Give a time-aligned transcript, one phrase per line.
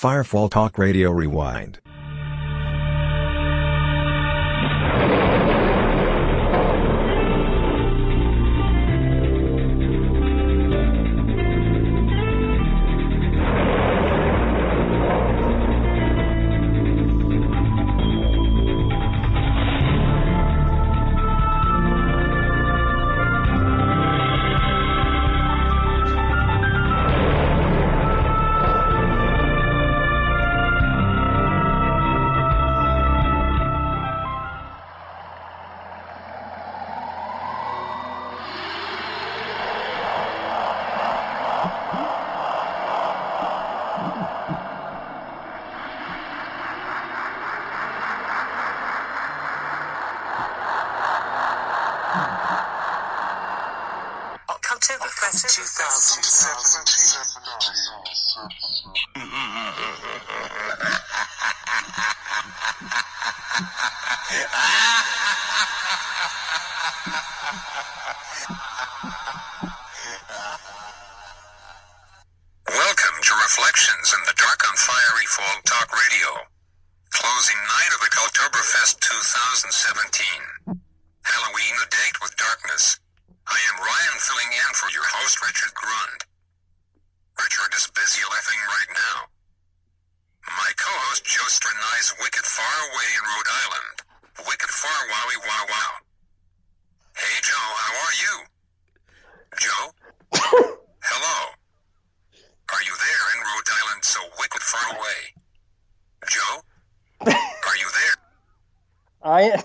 [0.00, 1.78] Firefall Talk Radio Rewind.
[106.28, 106.60] Joe?
[107.26, 108.16] Are you there?
[109.22, 109.62] I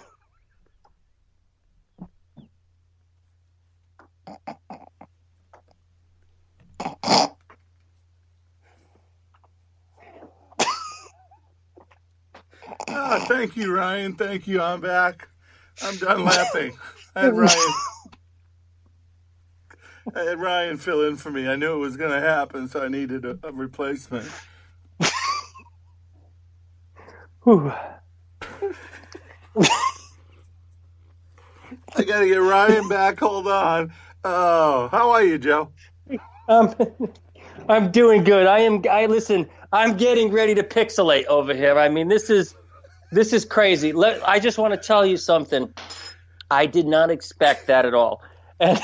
[12.89, 14.15] Ah, thank you, Ryan.
[14.15, 14.61] Thank you.
[14.61, 15.29] I'm back.
[15.81, 16.73] I'm done laughing.
[17.15, 17.75] I had Ryan.
[20.15, 21.47] I had Ryan fill in for me.
[21.47, 24.29] I knew it was going to happen, so I needed a, a replacement.
[27.47, 27.93] I
[32.03, 33.19] got to get Ryan back.
[33.19, 33.93] Hold on.
[34.23, 35.69] Oh, how are you, Joe?
[36.49, 36.73] Um,
[37.69, 38.47] I'm doing good.
[38.47, 38.81] I am.
[38.89, 39.47] I listen.
[39.71, 41.77] I'm getting ready to pixelate over here.
[41.77, 42.55] I mean, this is
[43.11, 43.93] this is crazy.
[43.93, 45.71] Let, I just want to tell you something.
[46.49, 48.23] I did not expect that at all.
[48.59, 48.79] And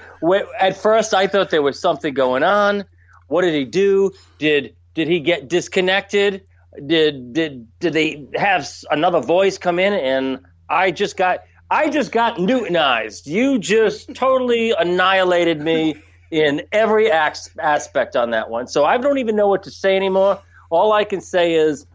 [0.58, 2.86] at first, I thought there was something going on.
[3.28, 4.12] What did he do?
[4.38, 6.46] Did did he get disconnected?
[6.84, 9.92] Did did did they have another voice come in?
[9.92, 13.26] And I just got I just got Newtonized.
[13.26, 15.96] You just totally annihilated me
[16.30, 18.66] in every ax- aspect on that one.
[18.66, 20.40] So I don't even know what to say anymore.
[20.70, 21.86] All I can say is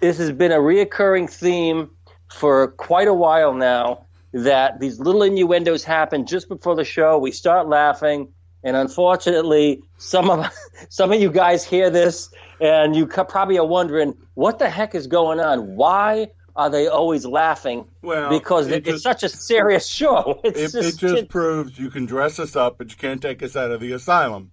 [0.00, 1.90] this has been a reoccurring theme
[2.30, 7.18] for quite a while now that these little innuendos happen just before the show.
[7.18, 10.46] We start laughing, and unfortunately, some of
[10.88, 12.30] some of you guys hear this,
[12.60, 15.76] and you probably are wondering what the heck is going on.
[15.76, 17.86] Why are they always laughing?
[18.02, 20.40] Well, because it it's just- such a serious show.
[20.44, 23.56] It, just, it just proves you can dress us up, but you can't take us
[23.56, 24.50] out of the asylum.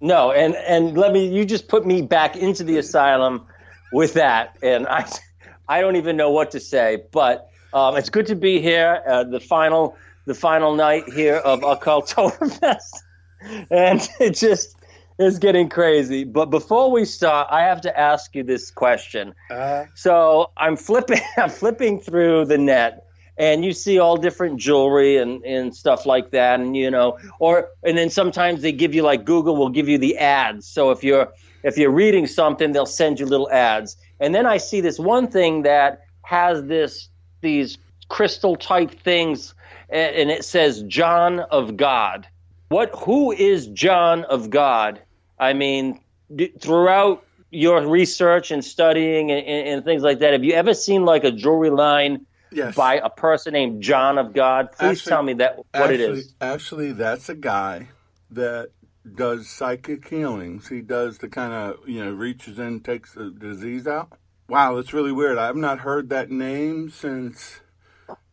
[0.00, 3.46] No, and and let me you just put me back into the asylum
[3.92, 5.08] with that, and I
[5.68, 9.02] I don't even know what to say, but um, it's good to be here.
[9.06, 9.96] Uh, the final
[10.26, 13.02] the final night here of Occultoberfest,
[13.70, 14.75] and it just
[15.18, 16.24] is getting crazy.
[16.24, 19.34] But before we start, I have to ask you this question.
[19.50, 23.04] Uh, So I'm flipping I'm flipping through the net
[23.38, 27.68] and you see all different jewelry and, and stuff like that and you know or
[27.82, 30.66] and then sometimes they give you like Google will give you the ads.
[30.66, 31.32] So if you're
[31.62, 33.96] if you're reading something they'll send you little ads.
[34.20, 37.08] And then I see this one thing that has this
[37.40, 37.78] these
[38.08, 39.54] crystal type things
[39.88, 42.26] and it says John of God.
[42.68, 45.00] What who is John of God?
[45.38, 46.00] I mean
[46.34, 50.74] d- throughout your research and studying and, and, and things like that, have you ever
[50.74, 52.74] seen like a jewelry line yes.
[52.74, 54.72] by a person named John of God?
[54.72, 56.34] Please Actually- tell me that what it actually, is.
[56.40, 57.88] Actually, that's a guy
[58.30, 58.70] that
[59.14, 60.68] does psychic healings.
[60.68, 64.12] He does the kind of, you know, reaches in, takes the disease out.
[64.48, 65.38] Wow, that's really weird.
[65.38, 67.60] I've not heard that name since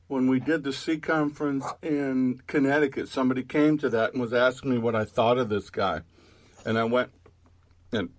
[0.07, 3.07] when we did the Sea Conference in Connecticut.
[3.07, 6.01] Somebody came to that and was asking me what I thought of this guy.
[6.65, 7.11] And I went
[7.91, 8.09] and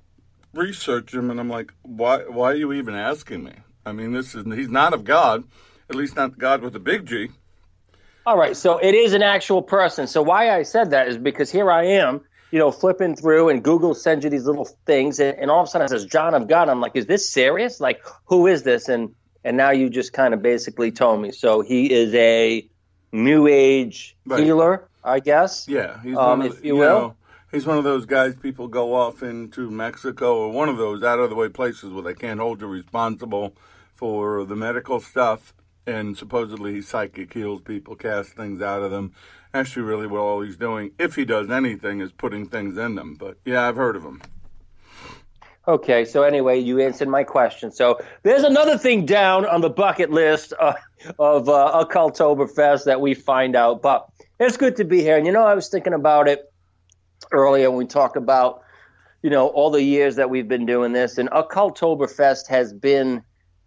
[0.52, 3.52] researched him, and I'm like, why, why are you even asking me?
[3.87, 5.44] I mean, this is, he's not of God,
[5.88, 7.29] at least not God with a big G.
[8.26, 10.06] All right, so it is an actual person.
[10.06, 13.62] So why I said that is because here I am, you know, flipping through and
[13.62, 16.32] Google sends you these little things, and, and all of a sudden it says John
[16.35, 16.69] of God.
[16.70, 17.81] I'm like, is this serious?
[17.81, 18.88] Like, who is this?
[18.88, 19.14] And
[19.46, 21.31] and now you just kind of basically told me.
[21.32, 22.67] So he is a
[23.12, 24.43] new age Right.
[24.43, 25.69] healer, I guess.
[25.69, 26.88] Yeah, he's Um, one of, if the- you will.
[27.00, 27.17] know,
[27.55, 31.21] he's one of those guys people go off into Mexico or one of those out
[31.21, 33.55] of the way places where they can't hold you responsible
[33.95, 35.55] for the medical stuff.
[35.87, 39.12] And supposedly he psychic heals people, casts things out of them.
[39.53, 43.15] Actually, really, what all he's doing, if he does anything, is putting things in them.
[43.15, 44.21] But yeah, I've heard of him.
[45.69, 47.71] Okay, so anyway, you answered my question.
[47.71, 50.75] So there's another thing down on the bucket list uh,
[51.19, 54.09] of uh, Occultoberfest that we find out, but
[54.41, 55.17] it's good to be here.
[55.17, 56.51] And you know, I was thinking about it
[57.35, 58.63] earlier when we talked about,
[59.23, 63.23] you know, all the years that we've been doing this, and Occultoberfest has been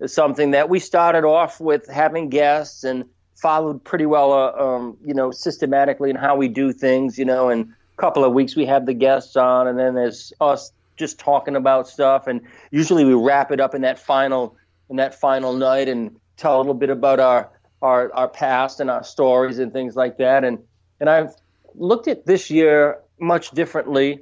[0.06, 3.06] something that we started off with having guests and
[3.36, 7.50] followed pretty well, uh, um, you know, systematically in how we do things, you know,
[7.50, 7.66] and
[7.98, 11.56] a couple of weeks we have the guests on, and then there's us just talking
[11.56, 12.42] about stuff, and
[12.72, 14.56] usually we wrap it up in that final
[14.90, 17.50] in that final night and tell a little bit about our
[17.81, 20.60] our our past and our stories and things like that, and
[21.00, 21.36] and I've
[21.75, 24.19] looked at this year much differently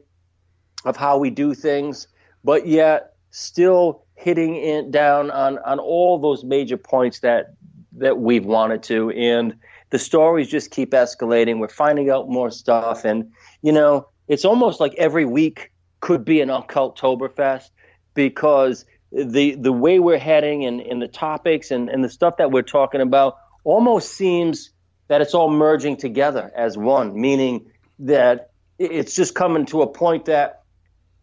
[0.85, 2.07] of how we do things,
[2.43, 7.53] but yet still hitting it down on on all those major points that
[7.97, 9.09] that we've wanted to.
[9.11, 9.55] And
[9.89, 11.59] the stories just keep escalating.
[11.59, 13.03] We're finding out more stuff.
[13.05, 13.31] And
[13.61, 17.69] you know it's almost like every week could be an occultoberfest
[18.13, 22.51] because the the way we're heading and, and the topics and, and the stuff that
[22.51, 24.71] we're talking about almost seems
[25.07, 27.65] that it's all merging together as one meaning
[27.99, 30.63] that it's just coming to a point that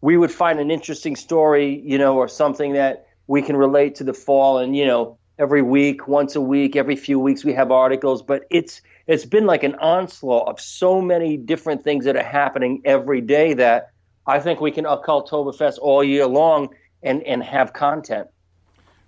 [0.01, 4.03] we would find an interesting story, you know, or something that we can relate to
[4.03, 4.57] the fall.
[4.57, 8.21] And you know, every week, once a week, every few weeks, we have articles.
[8.21, 12.81] But it's it's been like an onslaught of so many different things that are happening
[12.85, 13.91] every day that
[14.25, 18.27] I think we can Occultoberfest all year long and and have content.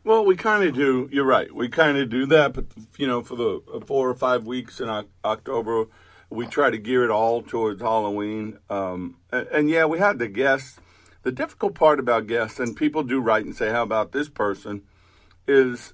[0.05, 1.09] Well, we kind of do.
[1.11, 1.53] You're right.
[1.53, 2.65] We kind of do that, but
[2.97, 5.87] you know, for the four or five weeks in October,
[6.35, 8.59] we try to gear it all towards Halloween.
[8.69, 10.79] Um, and, and yeah, we had the guests.
[11.23, 14.83] The difficult part about guests, and people do write and say, "How about this person?"
[15.47, 15.93] is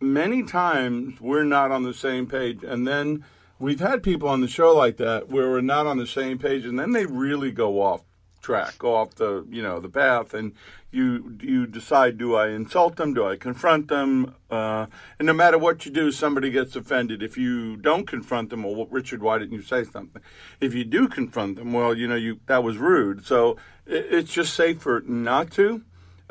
[0.00, 3.24] many times we're not on the same page, and then
[3.58, 6.64] we've had people on the show like that where we're not on the same page,
[6.64, 8.02] and then they really go off
[8.42, 10.52] track, off the you know the path, and
[10.90, 13.14] you you decide: do I insult them?
[13.14, 14.34] Do I confront them?
[14.50, 14.86] Uh,
[15.18, 17.22] and no matter what you do, somebody gets offended.
[17.22, 20.20] If you don't confront them, well, Richard, why didn't you say something?
[20.60, 23.24] If you do confront them, well, you know you that was rude.
[23.24, 23.56] So
[23.86, 25.82] it, it's just safer not to.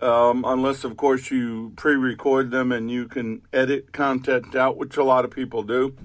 [0.01, 5.03] Um, unless, of course, you pre-record them and you can edit content out, which a
[5.03, 5.95] lot of people do.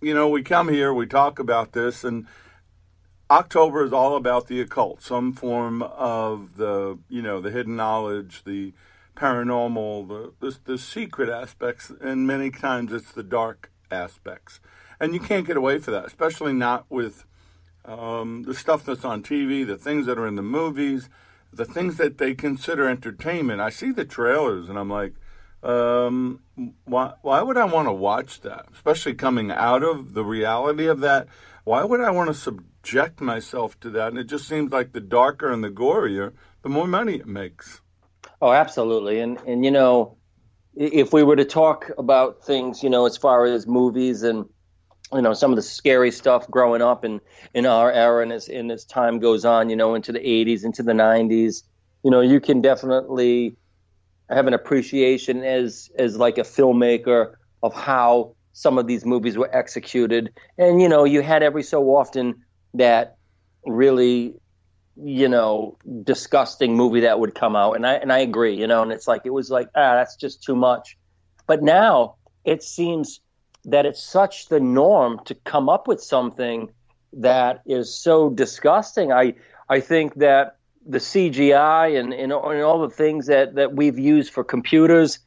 [0.00, 2.28] You know, we come here, we talk about this, and
[3.30, 8.44] October is all about the occult, some form of the, you know, the hidden knowledge,
[8.44, 8.74] the
[9.16, 14.60] paranormal, the, the, the secret aspects, and many times it's the dark aspects.
[15.00, 17.24] And you can't get away from that, especially not with
[17.84, 21.08] um, the stuff that's on TV, the things that are in the movies,
[21.52, 23.60] the things that they consider entertainment.
[23.60, 25.14] I see the trailers and I'm like,
[25.62, 26.40] um,
[26.84, 28.66] why, why would I want to watch that?
[28.74, 31.26] Especially coming out of the reality of that.
[31.64, 32.34] Why would I want to
[32.84, 34.08] subject myself to that?
[34.08, 37.80] And it just seems like the darker and the gorier, the more money it makes.
[38.42, 39.20] Oh, absolutely.
[39.20, 40.18] And and you know,
[40.74, 44.44] if we were to talk about things, you know, as far as movies and
[45.12, 47.20] you know some of the scary stuff growing up in
[47.54, 50.64] in our era and as and as time goes on, you know, into the 80s,
[50.64, 51.62] into the 90s,
[52.02, 53.56] you know, you can definitely
[54.28, 59.50] have an appreciation as as like a filmmaker of how some of these movies were
[59.56, 60.32] executed.
[60.58, 63.16] And you know, you had every so often that
[63.64, 64.34] really
[64.96, 67.74] you know disgusting movie that would come out.
[67.74, 70.16] And I and I agree you know and it's like it was like ah that's
[70.16, 70.96] just too much.
[71.46, 73.20] But now it seems
[73.64, 76.70] that it's such the norm to come up with something
[77.14, 79.12] that is so disgusting.
[79.12, 79.34] I
[79.68, 84.32] I think that the CGI and, and, and all the things that, that we've used
[84.32, 85.18] for computers,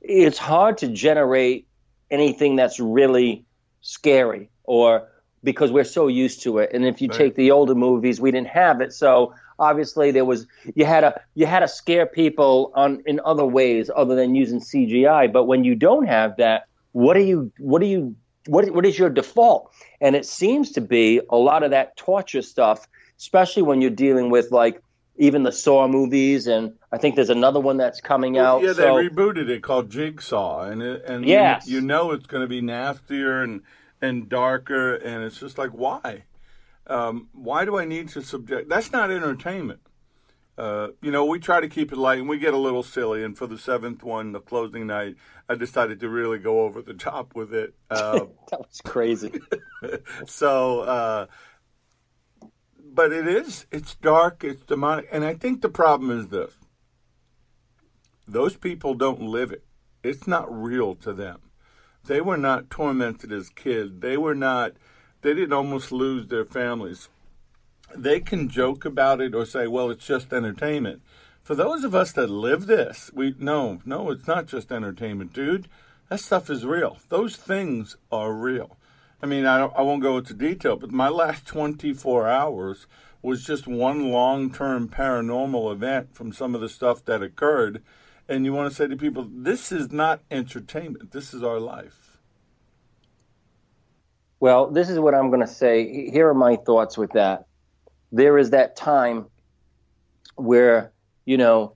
[0.00, 1.68] it's hard to generate
[2.10, 3.44] anything that's really
[3.80, 5.08] scary or
[5.44, 6.70] because we're so used to it.
[6.72, 7.18] And if you Right.
[7.18, 8.92] take the older movies, we didn't have it.
[8.92, 13.44] So obviously there was you had to you had to scare people on in other
[13.44, 15.32] ways other than using CGI.
[15.32, 18.98] But when you don't have that, what are you what do you what what is
[18.98, 19.70] your default?
[20.00, 24.30] And it seems to be a lot of that torture stuff, especially when you're dealing
[24.30, 24.80] with like
[25.16, 28.62] even the Saw movies, and I think there's another one that's coming out.
[28.62, 31.68] Yeah, they rebooted it called Jigsaw, and it, and Yes.
[31.68, 33.62] you, you know it's going to be nastier and
[34.04, 36.24] and darker, and it's just like why?
[36.86, 38.68] Um, why do I need to subject?
[38.68, 39.80] That's not entertainment.
[40.56, 43.24] Uh, you know, we try to keep it light and we get a little silly.
[43.24, 45.16] And for the seventh one, the closing night,
[45.48, 47.74] I decided to really go over the top with it.
[47.90, 49.40] Uh, that was crazy.
[50.26, 51.26] so, uh,
[52.92, 55.06] but it is, it's dark, it's demonic.
[55.12, 56.52] And I think the problem is this
[58.26, 59.64] those people don't live it,
[60.02, 61.40] it's not real to them.
[62.06, 64.00] They were not tormented as kids.
[64.00, 64.72] They were not,
[65.22, 67.08] they didn't almost lose their families
[67.96, 71.02] they can joke about it or say, well, it's just entertainment.
[71.42, 75.68] For those of us that live this, we no, no, it's not just entertainment, dude.
[76.08, 76.98] That stuff is real.
[77.08, 78.76] Those things are real.
[79.22, 82.86] I mean, I, I won't go into detail, but my last 24 hours
[83.22, 87.82] was just one long term paranormal event from some of the stuff that occurred.
[88.28, 92.18] And you want to say to people, this is not entertainment, this is our life.
[94.40, 96.10] Well, this is what I'm going to say.
[96.10, 97.46] Here are my thoughts with that
[98.14, 99.26] there is that time
[100.36, 100.92] where
[101.24, 101.74] you know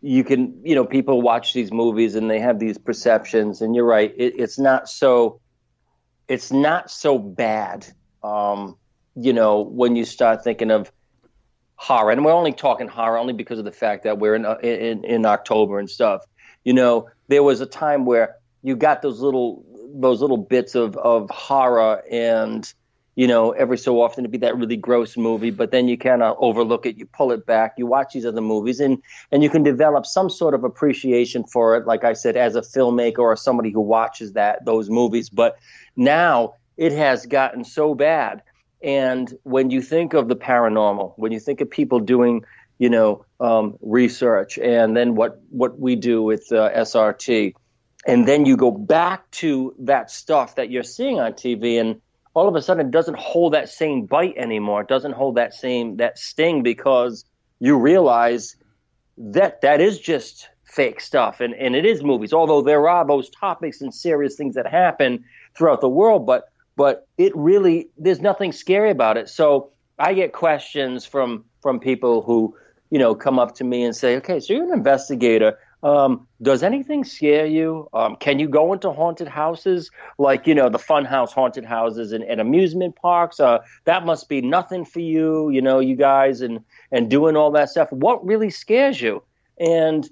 [0.00, 3.84] you can you know people watch these movies and they have these perceptions and you're
[3.84, 5.40] right it, it's not so
[6.28, 7.84] it's not so bad
[8.22, 8.76] um,
[9.16, 10.92] you know when you start thinking of
[11.80, 14.80] horror and we're only talking horror only because of the fact that we're uh, in
[14.80, 16.20] in, in october and stuff
[16.62, 20.94] you know there was a time where you got those little those little bits of
[20.98, 22.70] of horror and
[23.16, 26.22] you know, every so often it'd be that really gross movie, but then you kind
[26.22, 29.50] of overlook it, you pull it back, you watch these other movies, and and you
[29.50, 31.86] can develop some sort of appreciation for it.
[31.86, 35.28] Like I said, as a filmmaker or somebody who watches that those movies.
[35.28, 35.58] But
[35.96, 38.42] now it has gotten so bad,
[38.82, 42.44] and when you think of the paranormal, when you think of people doing
[42.78, 47.54] you know um, research, and then what what we do with uh, SRT,
[48.06, 52.00] and then you go back to that stuff that you're seeing on TV and
[52.34, 54.82] all of a sudden it doesn't hold that same bite anymore.
[54.82, 57.24] It doesn't hold that same that sting because
[57.58, 58.56] you realize
[59.18, 62.32] that that is just fake stuff and, and it is movies.
[62.32, 65.24] Although there are those topics and serious things that happen
[65.56, 66.49] throughout the world, but
[66.80, 69.28] but it really there's nothing scary about it.
[69.28, 72.56] So I get questions from from people who,
[72.88, 75.58] you know, come up to me and say, Okay, so you're an investigator.
[75.82, 77.86] Um, does anything scare you?
[77.92, 82.12] Um, can you go into haunted houses like you know the fun house haunted houses
[82.12, 83.40] and, and amusement parks?
[83.40, 86.60] Uh, that must be nothing for you, you know, you guys and
[86.90, 87.92] and doing all that stuff.
[87.92, 89.22] What really scares you?
[89.58, 90.08] And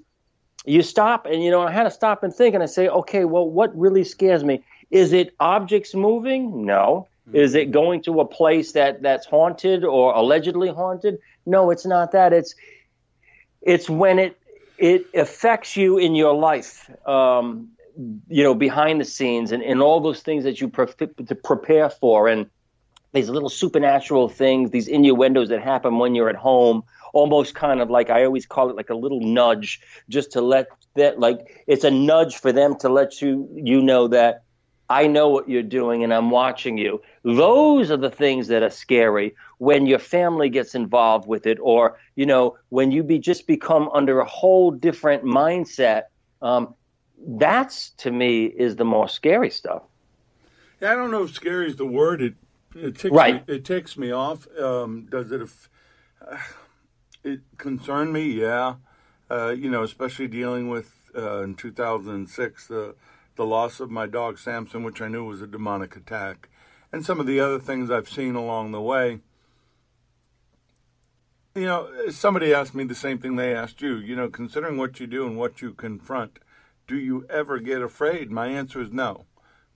[0.65, 3.25] you stop and you know I had to stop and think and I say, okay,
[3.25, 4.61] well, what really scares me?
[4.91, 6.65] Is it objects moving?
[6.65, 7.07] No.
[7.27, 7.37] Mm-hmm.
[7.37, 11.19] Is it going to a place that that's haunted or allegedly haunted?
[11.45, 12.33] No, it's not that.
[12.33, 12.55] It's
[13.61, 14.37] it's when it
[14.77, 17.69] it affects you in your life, um,
[18.29, 21.89] you know, behind the scenes and, and all those things that you pre- to prepare
[21.89, 22.49] for, and
[23.13, 27.89] these little supernatural things, these innuendos that happen when you're at home, almost kind of
[27.89, 31.83] like I always call it like a little nudge, just to let that like it's
[31.83, 34.43] a nudge for them to let you you know that
[34.89, 37.01] I know what you're doing and I'm watching you.
[37.23, 41.99] Those are the things that are scary when your family gets involved with it, or
[42.15, 46.03] you know, when you be just become under a whole different mindset.
[46.41, 46.73] Um,
[47.27, 49.83] that's to me is the more scary stuff.
[50.81, 52.21] Yeah, I don't know if scary is the word.
[52.21, 52.35] It
[52.75, 53.47] it ticks right.
[53.47, 54.47] me, it ticks me off.
[54.57, 55.41] Um, does it?
[55.41, 56.37] Uh,
[57.23, 58.23] it concern me?
[58.23, 58.75] Yeah.
[59.29, 62.95] Uh, you know, especially dealing with uh, in 2006 the
[63.39, 66.49] the loss of my dog Samson, which I knew was a demonic attack,
[66.91, 69.19] and some of the other things I've seen along the way.
[71.55, 73.95] You know, somebody asked me the same thing they asked you.
[73.95, 76.39] You know, considering what you do and what you confront,
[76.85, 78.29] do you ever get afraid?
[78.29, 79.23] My answer is no,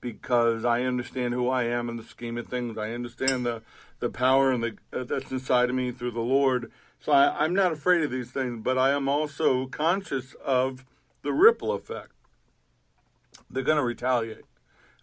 [0.01, 2.77] because I understand who I am in the scheme of things.
[2.77, 3.61] I understand the
[4.01, 6.69] the power and the uh, that's inside of me through the Lord.
[6.99, 10.83] So I, I'm not afraid of these things, but I am also conscious of
[11.21, 12.11] the ripple effect
[13.53, 14.45] they're going to retaliate,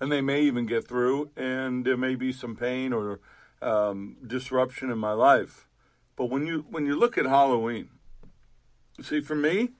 [0.01, 3.21] and they may even get through, and there may be some pain or
[3.63, 5.67] um, disruption in my life.
[6.17, 7.89] But when you when you look at Halloween,
[9.01, 9.71] see, for me,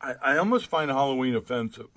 [0.00, 1.88] I, I almost find Halloween offensive,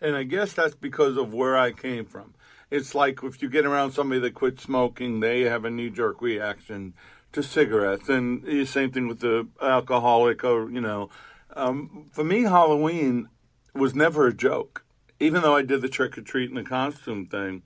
[0.00, 2.34] and I guess that's because of where I came from.
[2.70, 6.20] It's like if you get around somebody that quit smoking, they have a knee jerk
[6.20, 6.94] reaction
[7.32, 11.10] to cigarettes, and the same thing with the alcoholic, or you know.
[11.54, 13.28] Um, for me, Halloween,
[13.74, 14.84] was never a joke.
[15.20, 17.62] Even though I did the trick or treat and the costume thing,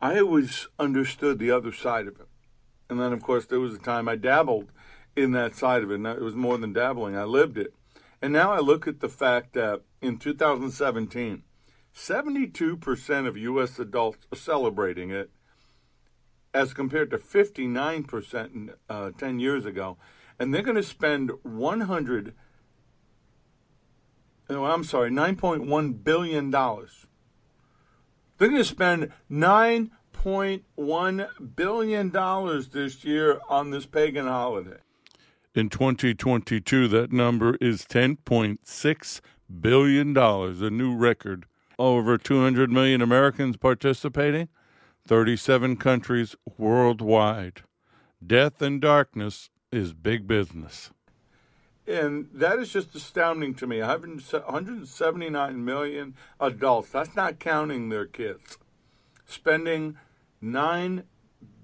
[0.00, 2.28] I always understood the other side of it.
[2.88, 4.70] And then, of course, there was a time I dabbled
[5.16, 5.96] in that side of it.
[5.96, 7.74] And it was more than dabbling, I lived it.
[8.20, 11.42] And now I look at the fact that in 2017,
[11.94, 13.78] 72% of U.S.
[13.78, 15.30] adults are celebrating it.
[16.54, 19.96] as compared to 59% uh, 10 years ago.
[20.38, 22.34] And they're going to spend 100,
[24.48, 26.50] no, I'm sorry, $9.1 billion.
[26.50, 26.86] They're
[28.38, 32.10] going to spend $9.1 billion
[32.72, 34.78] this year on this pagan holiday.
[35.54, 39.20] In 2022, that number is $10.6
[39.60, 41.44] billion, a new record.
[41.78, 44.48] Over 200 million Americans participating,
[45.06, 47.62] 37 countries worldwide.
[48.24, 50.90] Death and darkness is big business.
[51.86, 53.80] And that is just astounding to me.
[53.80, 58.58] 179 million adults, that's not counting their kids,
[59.26, 59.96] spending
[60.42, 61.02] $9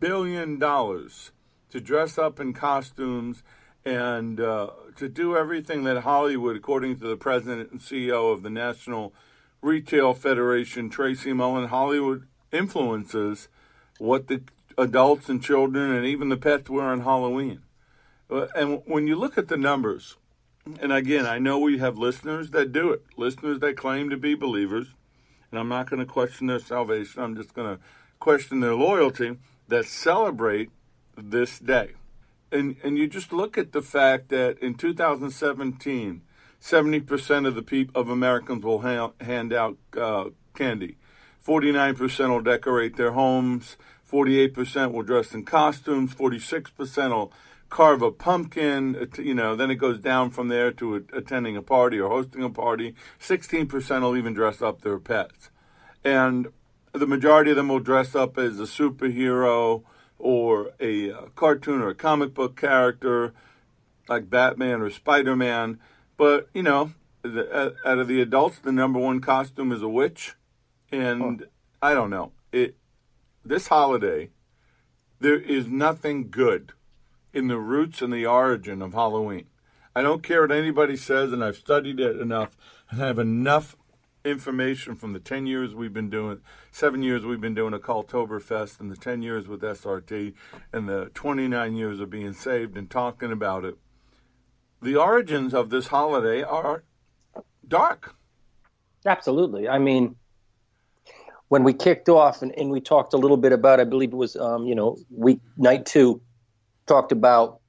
[0.00, 3.42] billion to dress up in costumes
[3.84, 8.50] and uh, to do everything that Hollywood, according to the president and CEO of the
[8.50, 9.14] National
[9.62, 13.48] Retail Federation, Tracy Mullin, Hollywood influences
[13.98, 14.42] what the
[14.76, 17.62] adults and children and even the pets wear on Halloween.
[18.30, 20.16] Uh, and when you look at the numbers,
[20.80, 24.35] and again, I know we have listeners that do it, listeners that claim to be
[24.35, 24.88] believers,
[25.50, 27.82] and I'm not going to question their salvation, I'm just going to
[28.20, 29.37] question their loyalty,
[29.68, 30.70] that celebrate
[31.16, 31.92] this day
[32.50, 36.23] and and you just look at the fact that in 2017,
[36.61, 40.97] 70 percent of the people of Americans will ha- hand out uh, candy.
[41.40, 43.76] 49 percent will decorate their homes.
[44.04, 46.12] 48 percent will dress in costumes.
[46.12, 47.32] 46 percent will
[47.70, 49.08] carve a pumpkin.
[49.18, 52.42] You know, then it goes down from there to a, attending a party or hosting
[52.42, 52.94] a party.
[53.18, 55.50] 16 percent will even dress up their pets,
[56.04, 56.48] and
[56.92, 59.82] the majority of them will dress up as a superhero
[60.18, 63.32] or a uh, cartoon or a comic book character
[64.08, 65.78] like Batman or Spider Man.
[66.16, 70.34] But, you know, the, out of the adults, the number one costume is a witch.
[70.90, 71.46] And
[71.80, 72.32] I don't know.
[72.50, 72.76] It
[73.44, 74.30] This holiday,
[75.20, 76.72] there is nothing good
[77.32, 79.46] in the roots and the origin of Halloween.
[79.94, 82.57] I don't care what anybody says, and I've studied it enough,
[82.90, 83.76] and I have enough
[84.24, 88.90] information from the 10 years we've been doing, seven years we've been doing Occultoberfest, and
[88.90, 90.35] the 10 years with SRT,
[90.72, 93.76] and the 29 years of being saved and talking about it.
[94.81, 96.85] The origins of this holiday are
[97.66, 98.14] dark.
[99.05, 99.68] Absolutely.
[99.68, 100.16] I mean,
[101.48, 104.16] when we kicked off and, and we talked a little bit about, I believe it
[104.16, 106.20] was, um, you know, week night two,
[106.88, 107.61] talked about,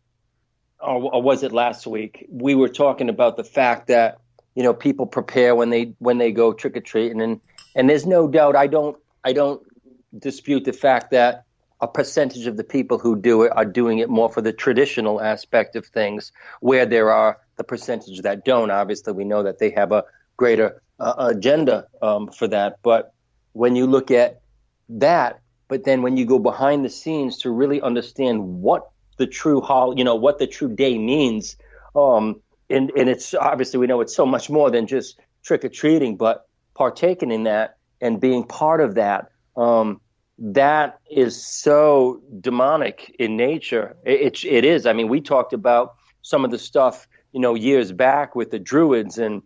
[0.79, 2.25] or, or was it last week?
[2.29, 4.19] We were talking about the fact that
[4.55, 7.39] you know people prepare when they when they go trick or treating and
[7.75, 9.61] and there's no doubt I don't I don't
[10.17, 11.43] dispute the fact that
[11.81, 15.21] a percentage of the people who do it are doing it more for the traditional
[15.21, 19.69] aspect of things where there are the percentage that don't obviously we know that they
[19.69, 20.03] have a
[20.35, 23.13] greater uh, agenda um, for that but
[23.53, 24.41] when you look at
[24.89, 29.61] that but then when you go behind the scenes to really understand what the true
[29.61, 31.55] hall you know what the true day means
[31.95, 35.69] um, and and it's obviously we know it's so much more than just trick or
[35.69, 39.99] treating, but partaking in that and being part of that, um,
[40.37, 43.95] that is so demonic in nature.
[44.05, 44.85] It, it, it is.
[44.85, 48.59] I mean, we talked about some of the stuff you know years back with the
[48.59, 49.41] Druids and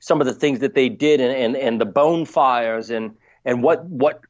[0.00, 3.84] some of the things that they did and and, and the bonfires and and what
[3.86, 4.20] what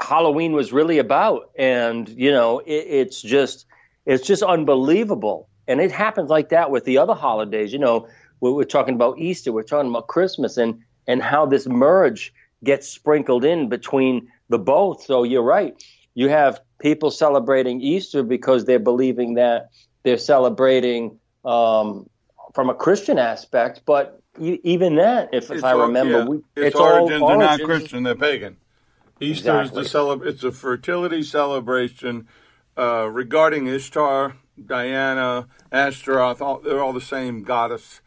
[0.00, 1.50] Halloween was really about.
[1.58, 3.66] And you know, it, it's just
[4.06, 7.72] it's just unbelievable and it happens like that with the other holidays.
[7.72, 8.08] You know,
[8.40, 12.88] we're, we're talking about Easter, we're talking about Christmas, and and how this merge gets
[12.88, 15.04] sprinkled in between the both.
[15.04, 15.74] So you're right.
[16.14, 19.70] You have people celebrating Easter because they're believing that
[20.02, 22.08] they're celebrating um,
[22.54, 26.24] from a Christian aspect, but even that, if, if I remember, yeah.
[26.24, 28.56] we, its, its origins all, are not Christian; they're pagan.
[29.20, 29.82] Easter exactly.
[29.82, 32.26] is the celeb- It's a fertility celebration
[32.76, 38.00] uh, regarding Ishtar, Diana, Ashtaroth, all, they're all the same goddess.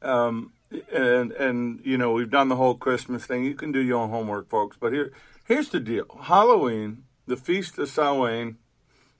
[0.00, 0.52] Um,
[0.92, 3.44] and and you know we've done the whole Christmas thing.
[3.44, 4.76] You can do your own homework, folks.
[4.80, 5.12] But here
[5.44, 8.56] here's the deal: Halloween, the feast of Samhain,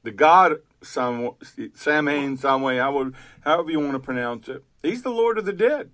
[0.02, 1.30] the god Sam,
[1.74, 3.12] Samhain, Samhain, however,
[3.42, 4.64] however you want to pronounce it.
[4.82, 5.90] He's the Lord of the Dead,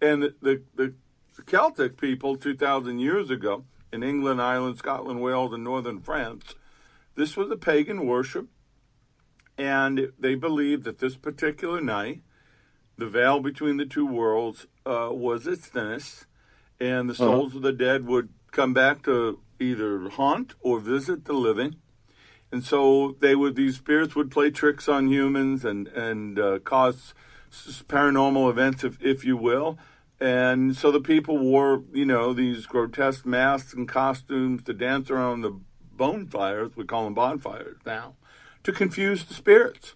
[0.00, 0.94] and the the, the
[1.44, 6.54] Celtic people two thousand years ago in England, Ireland, Scotland, Wales, and northern France.
[7.16, 8.48] This was a pagan worship
[9.58, 12.22] and they believed that this particular night,
[12.98, 16.26] the veil between the two worlds uh, was its thinnest,
[16.78, 17.24] and the uh-huh.
[17.24, 17.58] souls uh-huh.
[17.58, 21.76] of the dead would come back to either haunt or visit the living.
[22.52, 27.12] And so they would; these spirits would play tricks on humans and and uh, cause
[27.50, 29.78] paranormal events, if if you will.
[30.18, 35.42] And so the people wore, you know, these grotesque masks and costumes to dance around
[35.42, 35.60] the
[35.96, 38.14] bonfires, we call them bonfires now,
[38.62, 39.94] to confuse the spirits.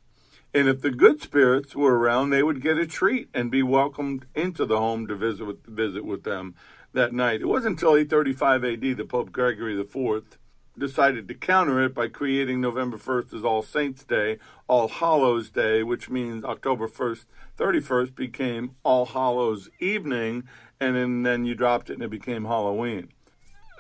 [0.52, 4.26] And if the good spirits were around, they would get a treat and be welcomed
[4.34, 6.56] into the home to visit with, visit with them
[6.92, 7.40] that night.
[7.40, 10.38] It wasn't until 835 AD that Pope Gregory IV
[10.76, 15.82] decided to counter it by creating November 1st as All Saints' Day, All Hallows' Day,
[15.82, 20.48] which means October 1st, 31st became All Hallows' Evening,
[20.80, 23.10] and then, then you dropped it and it became Halloween.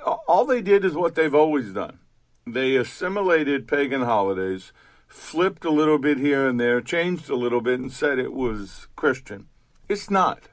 [0.04, 1.98] All they did is what they've always done.
[2.52, 4.72] They assimilated pagan holidays,
[5.06, 8.88] flipped a little bit here and there, changed a little bit, and said it was
[8.96, 9.46] Christian.
[9.88, 10.48] It's not.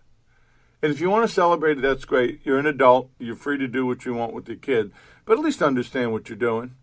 [0.82, 2.42] And if you want to celebrate it, that's great.
[2.44, 3.10] You're an adult.
[3.20, 4.92] You're free to do what you want with your kid,
[5.26, 6.76] but at least understand what you're doing.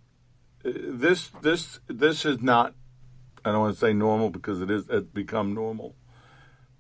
[0.65, 2.75] Uh, this, this, this is not.
[3.45, 4.87] I don't want to say normal because it is.
[4.89, 5.95] It's become normal.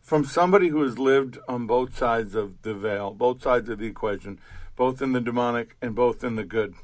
[0.00, 3.86] From somebody who has lived on both sides of the veil, both sides of the
[3.86, 4.38] equation,
[4.76, 6.74] both in the demonic and both in the good,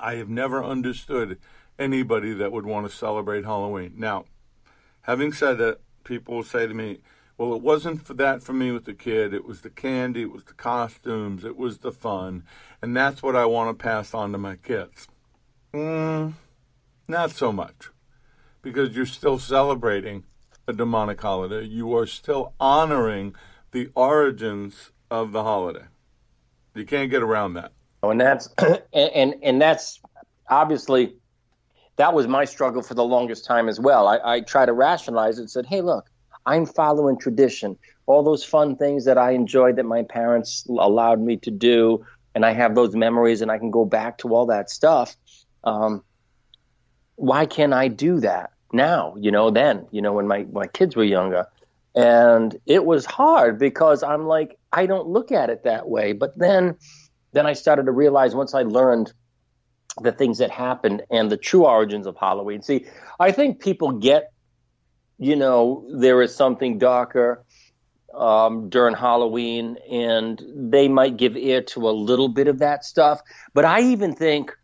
[0.00, 1.38] I have never understood
[1.78, 3.94] anybody that would want to celebrate Halloween.
[3.96, 4.24] Now,
[5.02, 6.98] having said that, people will say to me,
[7.36, 9.32] well, it wasn't for that for me with the kid.
[9.32, 12.44] It was the candy, it was the costumes, it was the fun.
[12.82, 15.06] And that's what I want to pass on to my kids.
[15.72, 16.34] Mm,
[17.06, 17.90] not so much.
[18.60, 20.24] Because you're still celebrating
[20.66, 21.62] a demonic holiday.
[21.64, 23.36] You are still honoring
[23.70, 25.86] the origins of the holiday.
[26.74, 27.72] You can't get around that.
[28.02, 28.48] Oh, and that's
[28.92, 30.00] and, and that's
[30.48, 31.14] obviously
[31.96, 34.06] that was my struggle for the longest time as well.
[34.06, 36.08] I, I try to rationalize it and said, hey, look,
[36.46, 37.76] I'm following tradition.
[38.06, 42.46] All those fun things that I enjoyed that my parents allowed me to do, and
[42.46, 45.16] I have those memories and I can go back to all that stuff.
[45.64, 46.04] Um,
[47.16, 49.14] why can't I do that now?
[49.18, 51.46] You know, then, you know, when my, my kids were younger.
[51.96, 56.12] And it was hard because I'm like, I don't look at it that way.
[56.12, 56.76] But then,
[57.38, 59.12] then I started to realize once I learned
[60.00, 62.62] the things that happened and the true origins of Halloween.
[62.62, 62.86] See,
[63.18, 64.32] I think people get
[65.18, 67.44] you know, there is something darker
[68.14, 73.20] um, during Halloween, and they might give ear to a little bit of that stuff.
[73.52, 74.56] But I even think,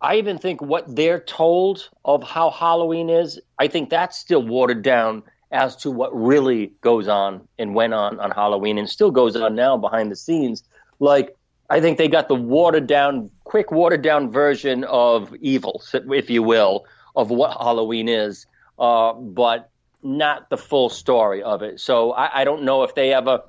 [0.00, 4.82] I even think what they're told of how Halloween is, I think that's still watered
[4.82, 9.34] down as to what really goes on and went on on Halloween, and still goes
[9.34, 10.62] on now behind the scenes.
[11.00, 11.34] Like
[11.70, 16.42] I think they got the watered down, quick watered down version of evil, if you
[16.42, 16.84] will,
[17.16, 18.46] of what Halloween is
[18.78, 19.70] uh, but
[20.02, 21.80] not the full story of it.
[21.80, 23.42] So I, I don't know if they ever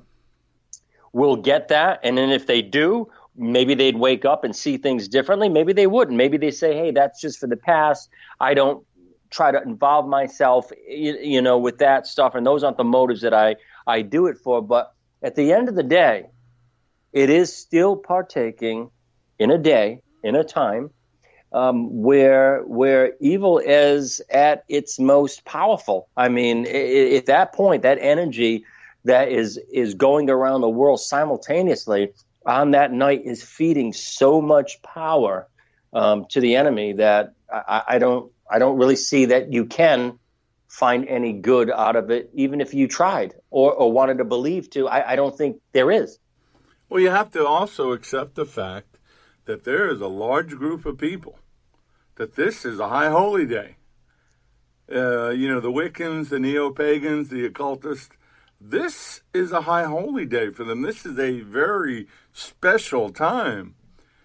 [1.12, 2.00] will get that.
[2.02, 5.48] And then if they do, maybe they'd wake up and see things differently.
[5.48, 6.16] Maybe they wouldn't.
[6.16, 8.08] Maybe they say, hey, that's just for the past.
[8.40, 8.84] I don't
[9.30, 12.34] try to involve myself, you, you know, with that stuff.
[12.34, 14.62] And those aren't the motives that I, I do it for.
[14.62, 16.26] But at the end of the day,
[17.16, 18.90] it is still partaking
[19.38, 20.90] in a day, in a time
[21.50, 26.08] um, where where evil is at its most powerful.
[26.14, 28.66] I mean, at that point, that energy
[29.06, 32.12] that is is going around the world simultaneously
[32.44, 35.48] on that night is feeding so much power
[35.94, 40.18] um, to the enemy that I, I don't I don't really see that you can
[40.68, 44.68] find any good out of it, even if you tried or, or wanted to believe
[44.68, 44.86] to.
[44.86, 46.18] I, I don't think there is.
[46.88, 48.98] Well, you have to also accept the fact
[49.44, 51.38] that there is a large group of people
[52.16, 53.76] that this is a high holy day.
[54.90, 58.10] Uh, you know, the Wiccans, the neo pagans, the occultists,
[58.60, 60.82] this is a high holy day for them.
[60.82, 63.74] This is a very special time.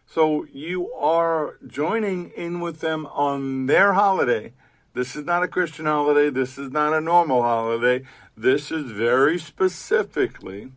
[0.06, 4.54] So you are joining in with them on their holiday.
[4.94, 6.30] This is not a Christian holiday.
[6.30, 8.06] This is not a normal holiday.
[8.38, 10.72] This is very specifically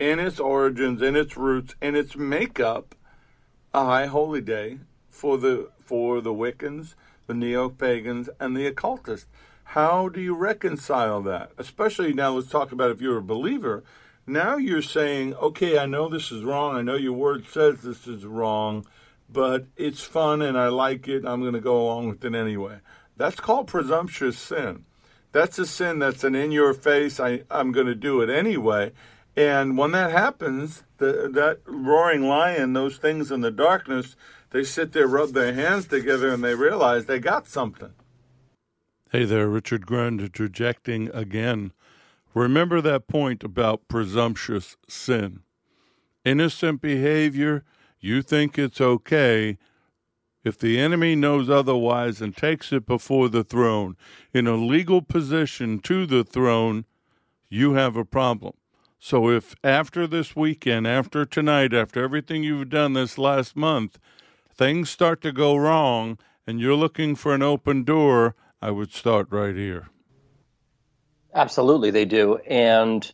[0.00, 2.96] in its origins, in its roots, in its makeup,
[3.72, 6.94] a high holy day for the for the Wiccans,
[7.26, 9.28] the neo pagans, and the occultists.
[9.64, 11.52] How do you reconcile that?
[11.58, 13.84] Especially now, let's talk about if you're a believer.
[14.26, 16.76] Now you're saying, okay, I know this is wrong.
[16.76, 18.86] I know your word says this is wrong,
[19.28, 21.24] but it's fun and I like it.
[21.24, 22.78] I'm going to go along with it anyway.
[23.16, 24.84] That's called presumptuous sin.
[25.32, 28.92] That's a sin that's an in your face, I, I'm going to do it anyway.
[29.36, 34.16] And when that happens, the, that roaring lion, those things in the darkness,
[34.50, 37.92] they sit there, rub their hands together, and they realize they got something.
[39.12, 41.72] Hey there, Richard Grund interjecting again.
[42.34, 45.40] Remember that point about presumptuous sin.
[46.24, 47.64] Innocent behavior,
[47.98, 49.58] you think it's okay.
[50.44, 53.96] If the enemy knows otherwise and takes it before the throne,
[54.32, 56.84] in a legal position to the throne,
[57.48, 58.54] you have a problem.
[59.02, 63.98] So if after this weekend, after tonight, after everything you've done this last month,
[64.54, 69.28] things start to go wrong and you're looking for an open door, I would start
[69.30, 69.88] right here.
[71.34, 72.36] Absolutely, they do.
[72.46, 73.10] And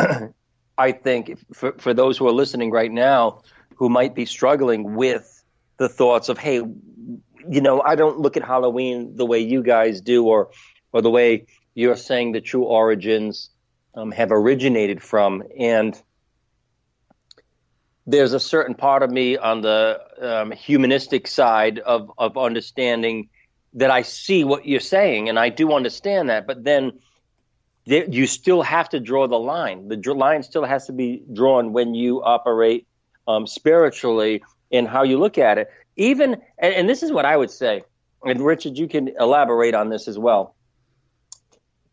[0.76, 3.42] I think for, for those who are listening right now
[3.76, 5.44] who might be struggling with
[5.76, 10.00] the thoughts of, hey, you know, I don't look at Halloween the way you guys
[10.00, 10.50] do, or
[10.92, 13.50] or the way you're saying the true origins
[13.94, 15.42] um, have originated from.
[15.58, 16.00] And
[18.06, 23.28] there's a certain part of me on the um, humanistic side of, of understanding
[23.74, 26.46] that I see what you're saying, and I do understand that.
[26.46, 26.92] But then
[27.84, 29.88] you still have to draw the line.
[29.88, 32.86] The dr- line still has to be drawn when you operate
[33.26, 35.68] um, spiritually in how you look at it.
[35.96, 37.82] Even, and, and this is what I would say,
[38.24, 40.54] and Richard, you can elaborate on this as well.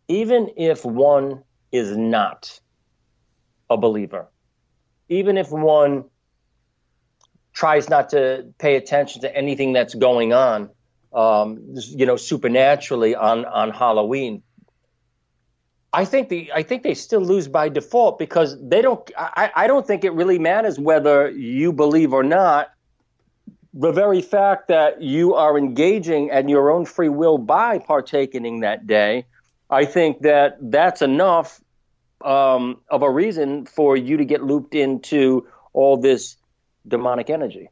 [0.07, 2.59] Even if one is not
[3.69, 4.27] a believer,
[5.09, 6.05] even if one
[7.53, 10.69] tries not to pay attention to anything that's going on,
[11.13, 14.43] um, you know, supernaturally on on Halloween,
[15.91, 19.09] I think the I think they still lose by default because they don't.
[19.17, 22.71] I, I don't think it really matters whether you believe or not.
[23.73, 28.59] The very fact that you are engaging at your own free will by partaking in
[28.61, 29.25] that day,
[29.69, 31.61] I think that that's enough
[32.23, 36.37] um, of a reason for you to get looped into all this
[36.87, 37.69] demonic energy.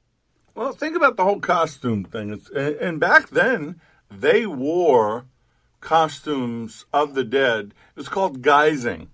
[0.55, 2.31] Well, think about the whole costume thing.
[2.31, 5.25] It's, and back then, they wore
[5.81, 7.73] costumes of the dead.
[7.91, 9.07] It was called guising.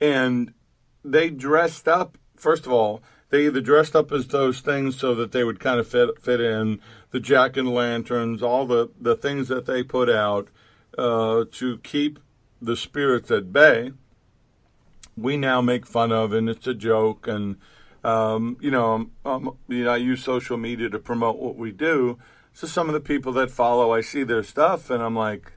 [0.00, 0.52] And
[1.04, 5.32] they dressed up, first of all, they either dressed up as those things so that
[5.32, 9.48] they would kind of fit, fit in, the jack and lanterns, all the, the things
[9.48, 10.48] that they put out
[10.98, 12.18] uh, to keep
[12.60, 13.92] the spirits at bay.
[15.16, 17.28] We now make fun of, and it's a joke.
[17.28, 17.56] And,
[18.02, 21.70] um, you know, um, um, you know, I use social media to promote what we
[21.70, 22.18] do.
[22.52, 25.52] So some of the people that follow, I see their stuff, and I'm like,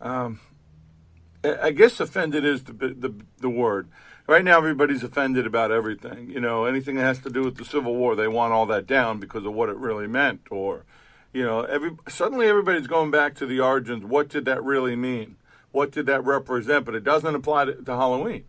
[0.00, 0.40] um,
[1.44, 3.88] I guess offended is the, the the word.
[4.26, 6.30] Right now, everybody's offended about everything.
[6.30, 8.86] You know, anything that has to do with the Civil War, they want all that
[8.86, 10.40] down because of what it really meant.
[10.50, 10.84] Or,
[11.32, 14.04] you know, every suddenly everybody's going back to the origins.
[14.04, 15.36] What did that really mean?
[15.72, 16.84] What did that represent?
[16.84, 18.44] But it doesn't apply to, to Halloween.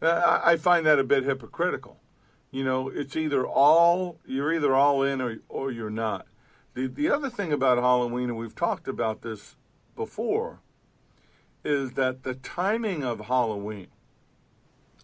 [0.00, 2.00] Uh, I, I find that a bit hypocritical.
[2.50, 6.26] You know, it's either all you're either all in or or you're not.
[6.74, 9.56] The the other thing about Halloween, and we've talked about this
[9.94, 10.60] before
[11.64, 13.88] is that the timing of Halloween,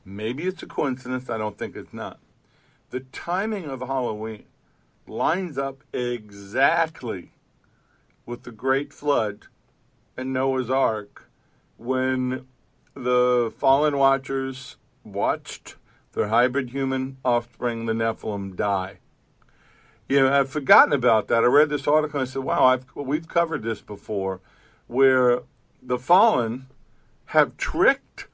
[0.04, 2.20] maybe it's a coincidence, I don't think it's not.
[2.90, 4.44] The timing of Halloween
[5.06, 7.32] lines up exactly
[8.26, 9.46] with the Great Flood
[10.16, 11.30] and Noah's Ark
[11.76, 12.46] when
[12.94, 15.76] the fallen watchers watched
[16.12, 18.98] their hybrid human offspring, the Nephilim, die.
[20.08, 21.44] You know, I've forgotten about that.
[21.44, 24.40] I read this article and I said, wow, I've, we've covered this before,
[24.86, 25.42] where
[25.82, 26.66] the fallen
[27.26, 28.28] have tricked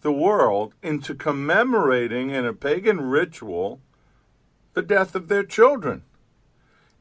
[0.00, 3.80] the world into commemorating in a pagan ritual
[4.74, 6.04] the death of their children.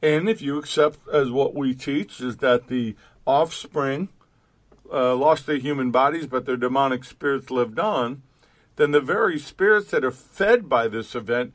[0.01, 4.09] And if you accept as what we teach is that the offspring
[4.91, 8.21] uh, lost their human bodies, but their demonic spirits lived on,
[8.75, 11.53] then the very spirits that are fed by this event,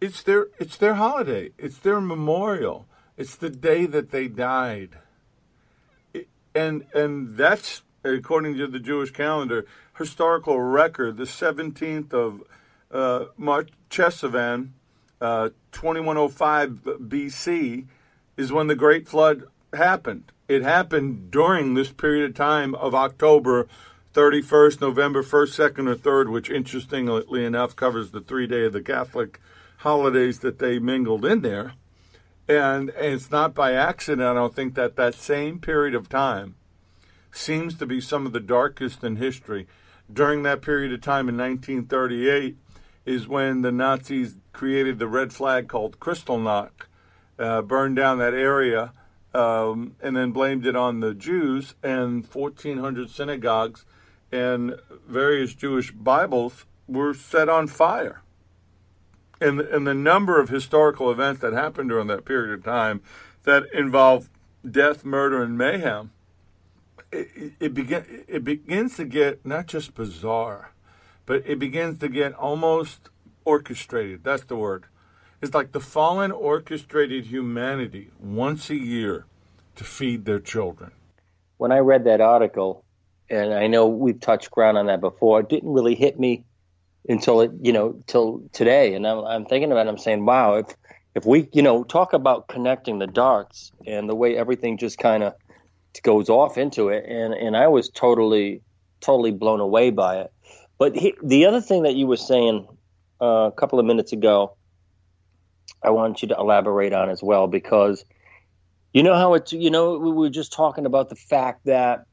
[0.00, 4.96] it's their it's their holiday, it's their memorial, it's the day that they died
[6.54, 9.66] and and that's according to the Jewish calendar
[9.98, 11.16] historical record.
[11.16, 12.42] The seventeenth of
[12.90, 14.70] uh, March Chesavan,
[15.20, 17.86] uh, 2105 BC,
[18.36, 20.32] is when the Great Flood happened.
[20.48, 23.66] It happened during this period of time of October
[24.14, 28.82] 31st, November 1st, 2nd, or 3rd, which interestingly enough covers the three day of the
[28.82, 29.40] Catholic
[29.78, 31.72] holidays that they mingled in there.
[32.46, 36.54] And, and it's not by accident, I don't think, that that same period of time
[37.32, 39.66] seems to be some of the darkest in history.
[40.12, 42.56] During that period of time in 1938
[43.04, 46.86] is when the Nazis created the red flag called Kristallnacht,
[47.38, 48.92] uh, burned down that area,
[49.34, 53.84] um, and then blamed it on the Jews, and 1,400 synagogues
[54.34, 58.22] and various Jewish Bibles were set on fire.
[59.40, 63.02] And, and the number of historical events that happened during that period of time
[63.44, 64.28] that involve
[64.68, 66.10] death, murder, and mayhem,
[67.12, 70.72] it, it, begin, it begins to get not just bizarre,
[71.26, 73.08] but it begins to get almost
[73.44, 74.24] orchestrated.
[74.24, 74.84] That's the word.
[75.40, 79.26] It's like the fallen orchestrated humanity once a year
[79.76, 80.92] to feed their children.
[81.56, 82.84] When I read that article,
[83.28, 86.44] and I know we've touched ground on that before, it didn't really hit me
[87.08, 88.94] until it, you know, till today.
[88.94, 89.90] And I'm, I'm thinking about it.
[89.90, 90.74] I'm saying, wow, if
[91.14, 95.22] if we, you know, talk about connecting the dots and the way everything just kind
[95.22, 95.34] of
[96.02, 98.62] goes off into it, and and I was totally,
[99.00, 100.32] totally blown away by it.
[100.78, 102.66] But he, the other thing that you were saying
[103.20, 104.56] uh, a couple of minutes ago,
[105.82, 108.04] I want you to elaborate on as well because
[108.92, 112.06] you know how it's you know we were just talking about the fact that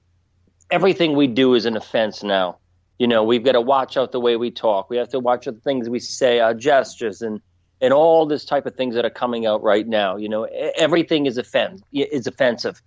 [0.69, 2.58] everything we do is an offense now.
[2.97, 4.89] You know, we've got to watch out the way we talk.
[4.89, 7.41] We have to watch out the things we say, our gestures, and
[7.82, 10.17] and all this type of things that are coming out right now.
[10.17, 10.43] You know,
[10.78, 12.82] everything is offend is offensive.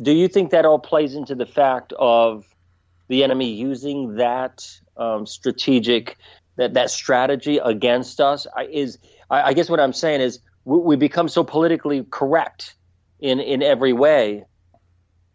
[0.00, 2.44] Do you think that all plays into the fact of
[3.08, 4.64] the enemy using that
[4.98, 6.18] um, strategic
[6.56, 8.46] that that strategy against us?
[8.70, 8.98] Is
[9.30, 12.74] I, I guess what I'm saying is we, we become so politically correct
[13.20, 14.44] in in every way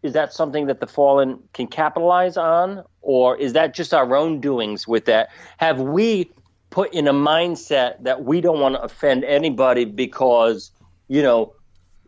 [0.02, 4.38] is that something that the fallen can capitalize on or is that just our own
[4.38, 6.30] doings with that have we
[6.70, 10.70] put in a mindset that we don't want to offend anybody because
[11.08, 11.52] you know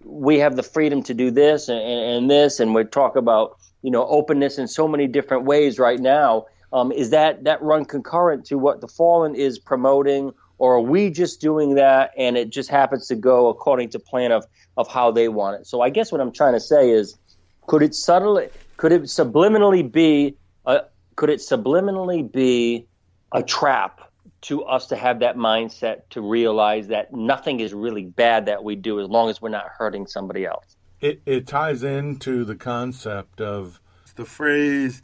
[0.04, 3.90] we have the freedom to do this and, and this and we talk about you
[3.90, 6.44] know openness in so many different ways right now
[6.76, 11.10] um, is that that run concurrent to what the fallen is promoting or are we
[11.10, 14.44] just doing that and it just happens to go according to plan of
[14.76, 15.66] of how they want it?
[15.66, 17.18] So i guess what i'm trying to say is
[17.66, 20.36] could it subtly could it subliminally be
[20.66, 20.82] a,
[21.16, 22.86] could it subliminally be
[23.32, 24.12] a trap
[24.42, 28.76] to us to have that mindset to realize that nothing is really bad that we
[28.76, 30.76] do as long as we're not hurting somebody else?
[31.00, 33.80] It, it ties into the concept of
[34.14, 35.02] the phrase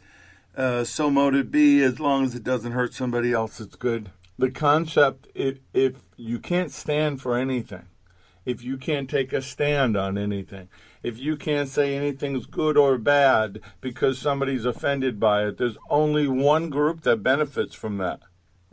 [0.56, 4.10] uh, so mote it be as long as it doesn't hurt somebody else it's good
[4.38, 7.86] the concept if if you can't stand for anything,
[8.44, 10.68] if you can't take a stand on anything,
[11.02, 16.26] if you can't say anything's good or bad because somebody's offended by it, there's only
[16.26, 18.20] one group that benefits from that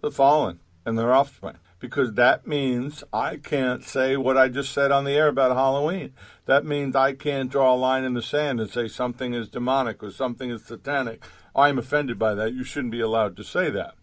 [0.01, 1.57] the fallen and their offspring.
[1.79, 6.13] Because that means I can't say what I just said on the air about Halloween.
[6.45, 10.03] That means I can't draw a line in the sand and say something is demonic
[10.03, 11.23] or something is satanic.
[11.55, 12.53] I'm offended by that.
[12.53, 13.95] You shouldn't be allowed to say that.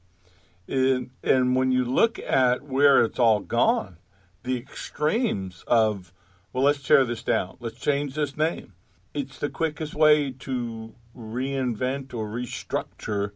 [0.69, 3.99] And, and when you look at where it's all gone,
[4.43, 6.12] the extremes of,
[6.53, 8.73] well, let's tear this down, let's change this name.
[9.12, 13.33] It's the quickest way to reinvent or restructure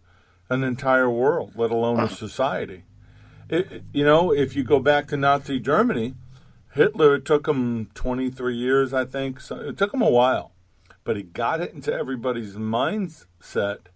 [0.49, 2.85] an entire world, let alone a uh, society.
[3.51, 6.15] It, you know, if you go back to Nazi Germany,
[6.75, 9.41] Hitler it took him 23 years, I think.
[9.41, 10.53] So it took him a while,
[11.03, 13.89] but he got it into everybody's mindset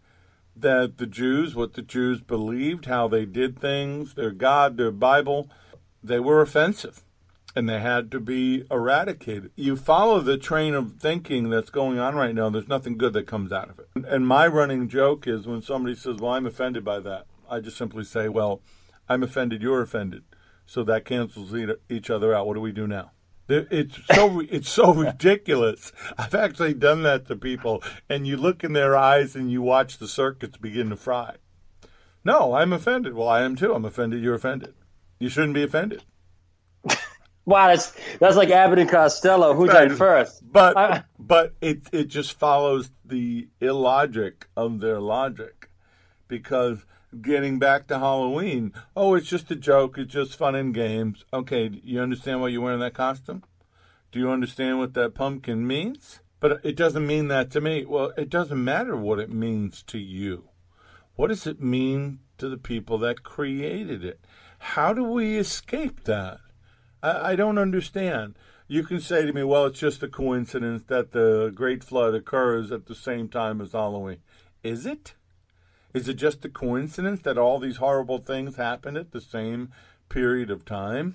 [0.56, 5.48] that the Jews, what the Jews believed, how they did things, their God, their Bible,
[6.02, 7.04] they were offensive
[7.56, 9.52] and they had to be eradicated.
[9.54, 13.28] You follow the train of thinking that's going on right now, there's nothing good that
[13.28, 13.88] comes out of it.
[14.08, 17.76] And my running joke is when somebody says, Well, I'm offended by that, I just
[17.76, 18.60] simply say, Well,
[19.08, 20.24] I'm offended, you're offended.
[20.66, 21.54] So that cancels
[21.90, 22.46] each other out.
[22.46, 23.10] What do we do now?
[23.48, 25.92] It's so it's so ridiculous.
[26.16, 29.98] I've actually done that to people, and you look in their eyes and you watch
[29.98, 31.36] the circuits begin to fry.
[32.24, 33.14] No, I'm offended.
[33.14, 33.74] Well, I am too.
[33.74, 34.22] I'm offended.
[34.22, 34.74] You're offended.
[35.18, 36.02] You shouldn't be offended.
[37.44, 39.52] wow, that's that's like Abbott and Costello.
[39.54, 39.88] Who right.
[39.88, 40.40] died first?
[40.50, 45.68] But I, but it it just follows the illogic of their logic,
[46.28, 46.78] because
[47.22, 48.72] getting back to Halloween.
[48.96, 49.98] Oh, it's just a joke.
[49.98, 51.24] It's just fun and games.
[51.33, 53.42] Okay, you understand why you're wearing that costume?
[54.12, 56.20] Do you understand what that pumpkin means?
[56.40, 57.85] But it doesn't mean that to me.
[57.85, 60.50] Well, it doesn't matter what it means to you.
[61.16, 64.20] What does it mean to the people that created it?
[64.59, 66.38] How do we escape that?
[67.03, 68.37] I, I don't understand.
[68.66, 72.72] You can say to me, well, it's just a coincidence that the Great Flood occurs
[72.72, 74.18] at the same time as Halloween.
[74.62, 75.14] Is it?
[75.94, 79.70] Is it just a coincidence that all these horrible things happened at the same
[80.09, 81.14] period of time?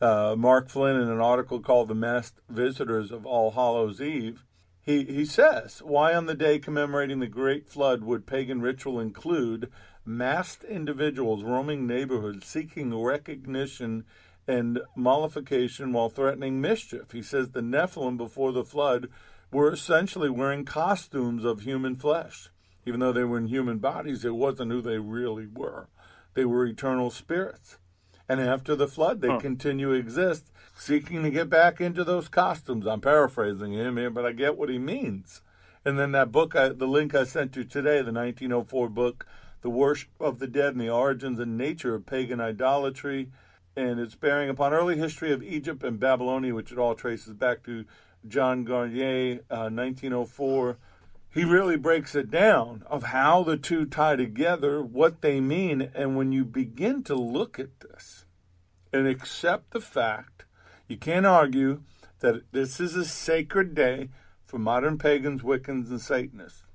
[0.00, 4.44] Uh, Mark Flynn, in an article called The Masked Visitors of All Hallows Eve,
[4.80, 9.72] he, he says, Why on the day commemorating the Great Flood would pagan ritual include
[10.04, 14.04] masked individuals roaming neighborhoods seeking recognition
[14.46, 17.10] and mollification while threatening mischief?
[17.10, 19.08] He says the Nephilim before the flood
[19.50, 22.50] were essentially wearing costumes of human flesh
[22.86, 25.88] even though they were in human bodies, it wasn't who they really were.
[26.34, 27.78] They were eternal spirits.
[28.28, 29.40] And after the flood, they huh.
[29.40, 32.86] continue to exist, seeking to get back into those costumes.
[32.86, 35.42] I'm paraphrasing him here, but I get what he means.
[35.84, 39.26] And then that book, I, the link I sent you today, the 1904 book,
[39.60, 43.30] The Worship of the Dead and the Origins and Nature of Pagan Idolatry,
[43.76, 47.62] and its bearing upon early history of Egypt and Babylonia, which it all traces back
[47.64, 47.84] to
[48.26, 50.78] John Garnier, uh, 1904
[51.34, 56.16] he really breaks it down of how the two tie together, what they mean, and
[56.16, 58.24] when you begin to look at this
[58.92, 60.44] and accept the fact,
[60.86, 61.82] You can't argue
[62.20, 64.10] that this is a sacred day
[64.44, 66.66] for modern pagans, Wiccans, and Satanists.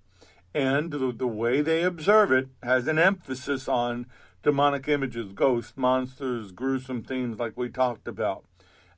[0.54, 4.08] And the, the way they observe it has an emphasis on
[4.42, 8.44] demonic images, ghosts, monsters, gruesome themes like we talked about,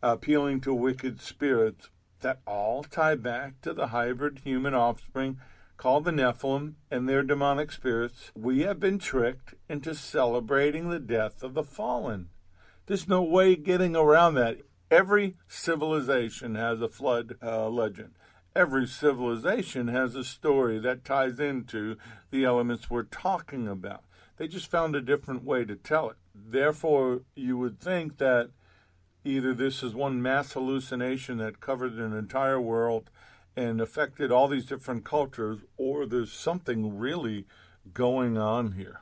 [0.02, 1.90] appealing to wicked spirits
[2.22, 5.38] that all tie back to the hybrid human offspring
[5.82, 8.32] called the Nephilim and their demonic spirits.
[8.36, 12.30] We have been tricked into celebrating the death of the fallen.
[12.86, 14.60] There's no way getting around that.
[14.92, 18.12] Every civilization has a flood uh, legend.
[18.56, 21.98] Every civilization has a story that ties into
[22.30, 24.04] the elements we're talking about.
[24.38, 26.18] They just found a different way to tell it.
[26.36, 28.52] Therefore, you would think that
[29.24, 33.10] either this is one mass hallucination that covered an entire world
[33.56, 37.46] and affected all these different cultures, or there's something really
[37.94, 39.02] going on here.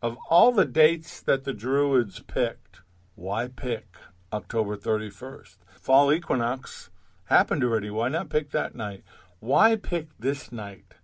[0.00, 2.80] Of all the dates that the Druids picked,
[3.14, 3.96] why pick
[4.32, 5.56] October 31st?
[5.80, 6.90] Fall equinox
[7.26, 7.90] happened already.
[7.90, 9.02] Why not pick that night?
[9.40, 10.94] Why pick this night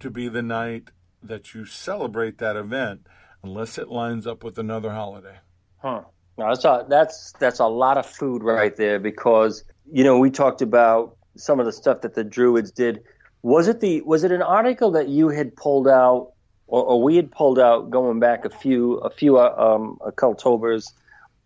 [0.00, 0.90] to be the night
[1.22, 3.06] that you celebrate that event
[3.42, 5.38] unless it lines up with another holiday?
[5.78, 6.02] Huh.
[6.36, 10.30] No, that's a, that's that's a lot of food right there because you know we
[10.30, 13.02] talked about some of the stuff that the Druids did.
[13.42, 16.32] Was it the was it an article that you had pulled out
[16.66, 20.92] or, or we had pulled out going back a few a few uh, um, occultobers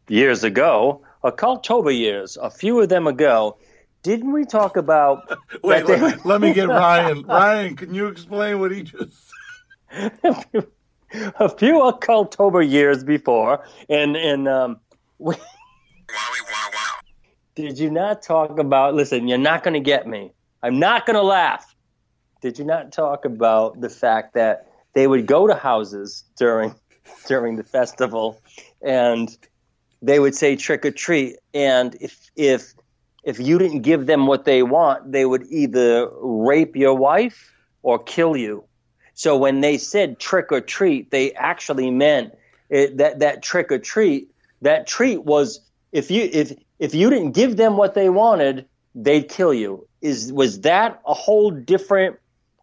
[0.08, 3.56] years ago, occultober years, a few of them ago?
[4.04, 5.28] Didn't we talk about?
[5.62, 7.22] Wait, that let, let me get Ryan.
[7.22, 9.12] Ryan, can you explain what he just
[9.90, 10.12] said?
[11.12, 14.78] a few occultober years before, and and um,
[15.18, 15.40] we, Wowie
[16.10, 16.57] wow wow.
[17.62, 18.94] Did you not talk about?
[18.94, 20.30] Listen, you're not going to get me.
[20.62, 21.74] I'm not going to laugh.
[22.40, 26.74] Did you not talk about the fact that they would go to houses during
[27.26, 28.40] during the festival,
[28.80, 29.36] and
[30.00, 32.74] they would say trick or treat, and if if
[33.24, 37.52] if you didn't give them what they want, they would either rape your wife
[37.82, 38.64] or kill you.
[39.14, 42.34] So when they said trick or treat, they actually meant
[42.70, 44.30] it, that that trick or treat.
[44.62, 49.28] That treat was if you if if you didn't give them what they wanted, they'd
[49.28, 49.86] kill you.
[50.00, 52.18] Is was that a whole different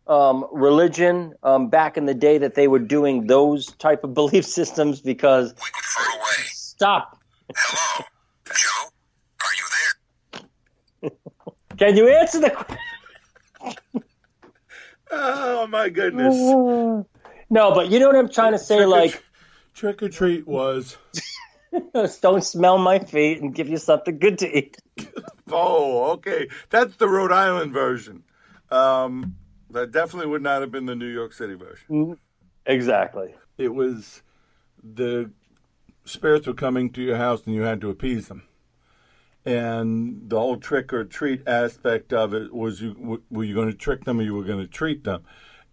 [0.07, 4.45] um, religion um, back in the day that they were doing those type of belief
[4.45, 5.01] systems?
[5.01, 6.43] Because We could throw away.
[6.47, 7.19] stop.
[7.55, 8.05] Hello,
[8.47, 8.89] Joe.
[9.41, 11.11] Are you there?
[11.77, 12.77] Can you answer the question?
[15.11, 16.35] Oh my goodness!
[17.47, 18.77] No, but you know what I'm trying to say.
[18.77, 19.23] Trick or Like,
[19.75, 20.97] trick or treat was
[22.21, 24.77] don't smell my feet and give you something good to eat.
[25.51, 26.47] oh okay.
[26.69, 28.23] That's the Rhode Island version.
[28.71, 29.35] Um,
[29.69, 32.17] that definitely would not have been the New York City version.
[32.65, 33.35] Exactly.
[33.57, 34.21] It was
[34.83, 35.31] the
[36.05, 38.43] spirits were coming to your house and you had to appease them.
[39.45, 43.77] And the whole trick or treat aspect of it was you were you going to
[43.77, 45.23] trick them or you were going to treat them,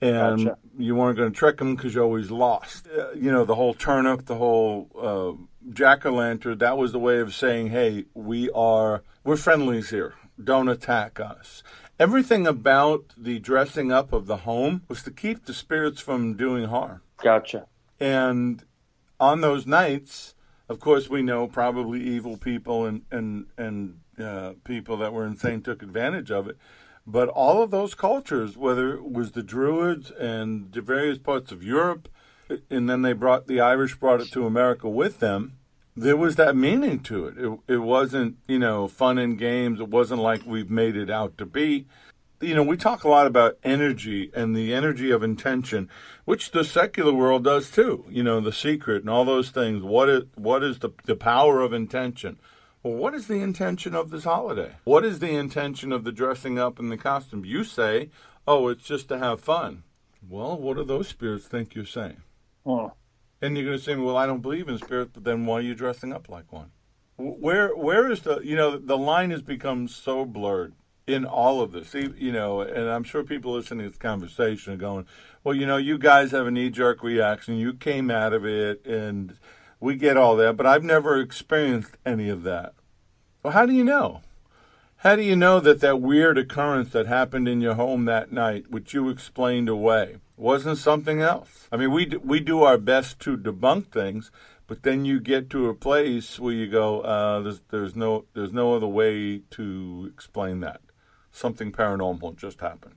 [0.03, 0.59] and Gotcha.
[0.79, 2.87] you weren't going to trick them because you always lost.
[2.87, 6.59] Uh, you know the whole turnip, the whole uh, jack o' lantern.
[6.59, 10.15] That was the way of saying, "Hey, we are we're friendlies here.
[10.43, 11.63] Don't attack us."
[11.99, 16.65] Everything about the dressing up of the home was to keep the spirits from doing
[16.65, 17.03] harm.
[17.23, 17.67] Gotcha.
[18.01, 18.65] And
[19.21, 20.35] on those nights,
[20.69, 25.63] of course, we know probably evil people and and and uh, people that were insane
[25.63, 26.57] took advantage of it.
[27.07, 31.63] But all of those cultures, whether it was the Druids and the various parts of
[31.63, 32.09] Europe,
[32.71, 35.59] and then they brought the Irish brought it to America with them.
[35.95, 37.39] There was that meaning to it.
[37.39, 39.79] It, it wasn't, you know, fun and games.
[39.79, 41.87] It wasn't like we've made it out to be
[42.43, 45.89] you know, we talk a lot about energy and the energy of intention,
[46.25, 48.05] which the secular world does too.
[48.09, 49.83] You know, the secret and all those things.
[49.83, 52.39] What is what is the the power of intention?
[52.83, 54.73] Well, what is the intention of this holiday?
[54.85, 57.45] What is the intention of the dressing up and the costume?
[57.45, 58.11] You say,
[58.47, 59.85] "Oh, it's just to have fun."
[60.29, 62.23] Well, what do those spirits think you're saying?
[62.65, 62.87] Hmm.
[63.41, 65.63] And you're going to say, "Well, I don't believe in spirits," but then why are
[65.63, 66.71] you dressing up like one?
[67.17, 70.75] Where where is the you know the line has become so blurred
[71.07, 74.77] in all of this, you know, and I'm sure people listening to this conversation are
[74.77, 75.07] going,
[75.43, 77.57] well, you know, you guys have a knee jerk reaction.
[77.57, 79.37] You came out of it, and
[79.81, 82.75] we get all that, but I've never experienced any of that.
[83.43, 84.21] Well, how do you know?
[84.99, 88.71] How do you know that that weird occurrence that happened in your home that night,
[88.71, 91.69] which you explained away, wasn't something else?
[91.73, 94.31] I mean, we d- we do our best to debunk things,
[94.67, 98.53] but then you get to a place where you go, uh, there's there's no there's
[98.53, 100.81] no other way to explain that.
[101.31, 102.97] Something paranormal just happened.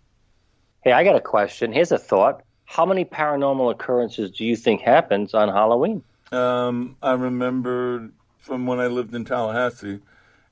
[0.81, 1.73] Hey, I got a question.
[1.73, 2.43] Here's a thought.
[2.65, 6.03] How many paranormal occurrences do you think happens on Halloween?
[6.31, 10.01] Um, I remember from when I lived in Tallahassee,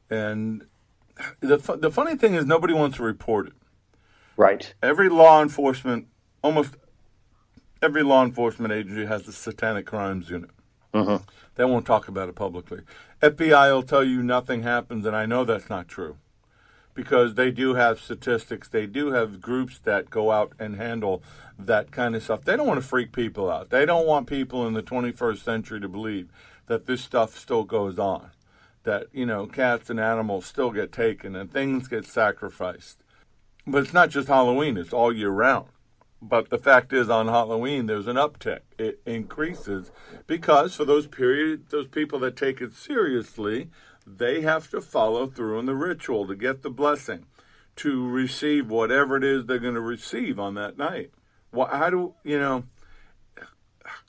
[0.09, 0.65] And
[1.41, 3.53] the the funny thing is, nobody wants to report it.
[4.37, 4.73] Right.
[4.81, 6.07] Every law enforcement,
[6.43, 6.75] almost
[7.81, 10.51] every law enforcement agency has a satanic crimes unit.
[10.93, 11.23] Mm-hmm.
[11.55, 12.81] They won't talk about it publicly.
[13.21, 16.17] FBI will tell you nothing happens, and I know that's not true
[16.93, 18.67] because they do have statistics.
[18.67, 21.23] They do have groups that go out and handle
[21.57, 22.43] that kind of stuff.
[22.43, 23.69] They don't want to freak people out.
[23.69, 26.29] They don't want people in the 21st century to believe
[26.67, 28.29] that this stuff still goes on,
[28.83, 32.99] that, you know, cats and animals still get taken and things get sacrificed.
[33.65, 35.67] But it's not just Halloween, it's all year round.
[36.25, 38.61] But the fact is, on Halloween, there's an uptick.
[38.77, 39.91] It increases
[40.25, 43.69] because for those period, those people that take it seriously,
[44.07, 47.25] they have to follow through in the ritual to get the blessing,
[47.75, 51.11] to receive whatever it is they're going to receive on that night.
[51.51, 52.63] Well, how do you know?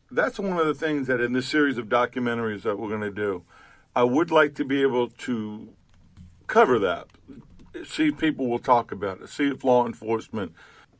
[0.08, 3.10] That's one of the things that in this series of documentaries that we're going to
[3.10, 3.42] do,
[3.96, 5.70] I would like to be able to
[6.46, 7.08] cover that.
[7.84, 9.30] See if people will talk about it.
[9.30, 10.52] See if law enforcement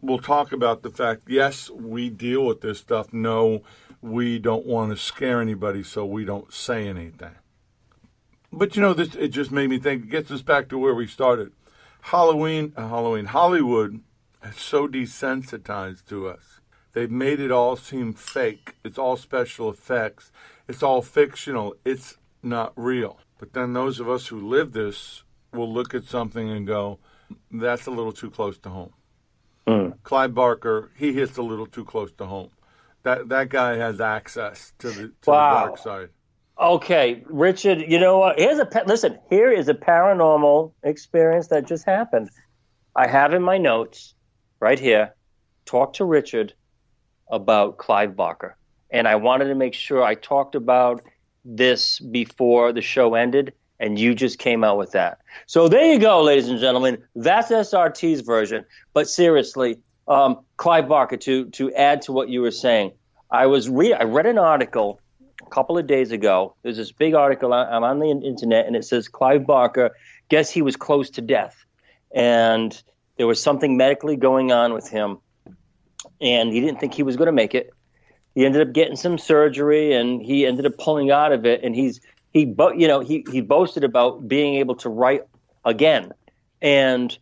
[0.04, 3.12] will talk about the fact yes, we deal with this stuff.
[3.12, 3.62] No,
[4.02, 7.34] we don't want to scare anybody, so we don't say anything.
[8.52, 10.04] But you know, this it just made me think.
[10.04, 11.52] It gets us back to where we started.
[12.02, 14.00] Halloween, uh, Halloween, Hollywood
[14.42, 16.60] has so desensitized to us.
[16.92, 18.76] They've made it all seem fake.
[18.84, 20.30] It's all special effects.
[20.68, 21.74] It's all fictional.
[21.84, 23.18] It's not real.
[23.38, 26.98] But then those of us who live this will look at something and go,
[27.50, 28.92] "That's a little too close to home."
[29.66, 29.94] Mm.
[30.02, 32.50] Clive Barker, he hits a little too close to home.
[33.02, 35.54] That that guy has access to the, to Wow.
[35.54, 36.08] the dark side.
[36.58, 37.80] Okay, Richard.
[37.80, 38.38] You know what?
[38.38, 39.18] Here's a listen.
[39.28, 42.30] Here is a paranormal experience that just happened.
[42.94, 44.14] I have in my notes
[44.60, 45.14] right here.
[45.66, 46.54] Talk to Richard
[47.30, 48.56] about Clive Barker,
[48.90, 51.02] and I wanted to make sure I talked about
[51.44, 55.18] this before the show ended, and you just came out with that.
[55.46, 57.02] So there you go, ladies and gentlemen.
[57.14, 58.64] That's SRT's version.
[58.92, 61.16] But seriously, um, Clive Barker.
[61.16, 62.92] To to add to what you were saying,
[63.30, 65.00] I was re- I read an article
[65.44, 66.54] a couple of days ago.
[66.62, 69.90] There's this big article I'm on the internet, and it says Clive Barker.
[70.28, 71.64] Guess he was close to death,
[72.14, 72.80] and
[73.16, 75.18] there was something medically going on with him,
[76.20, 77.70] and he didn't think he was going to make it.
[78.34, 81.62] He ended up getting some surgery, and he ended up pulling out of it.
[81.62, 82.00] And he's
[82.34, 85.22] he, bo- you know, he he boasted about being able to write
[85.64, 86.12] again,
[86.60, 87.16] and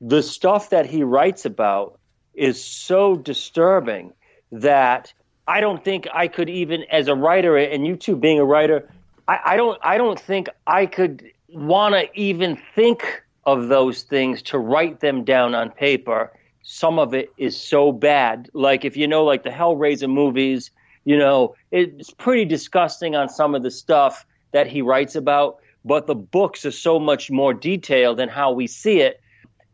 [0.00, 2.00] the stuff that he writes about
[2.34, 4.12] is so disturbing
[4.50, 5.12] that
[5.46, 8.88] I don't think I could even, as a writer, and you too being a writer,
[9.28, 14.42] I, I don't, I don't think I could want to even think of those things
[14.42, 16.32] to write them down on paper.
[16.62, 18.48] Some of it is so bad.
[18.54, 20.70] Like if you know, like the Hellraiser movies,
[21.04, 25.58] you know, it's pretty disgusting on some of the stuff that he writes about.
[25.84, 29.20] But the books are so much more detailed in how we see it.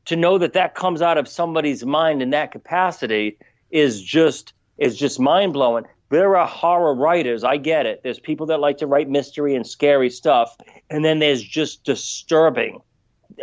[0.06, 3.38] To know that that comes out of somebody's mind in that capacity
[3.70, 5.84] is just is just mind blowing.
[6.08, 7.44] There are horror writers.
[7.44, 8.02] I get it.
[8.02, 10.56] There's people that like to write mystery and scary stuff,
[10.88, 12.80] and then there's just disturbing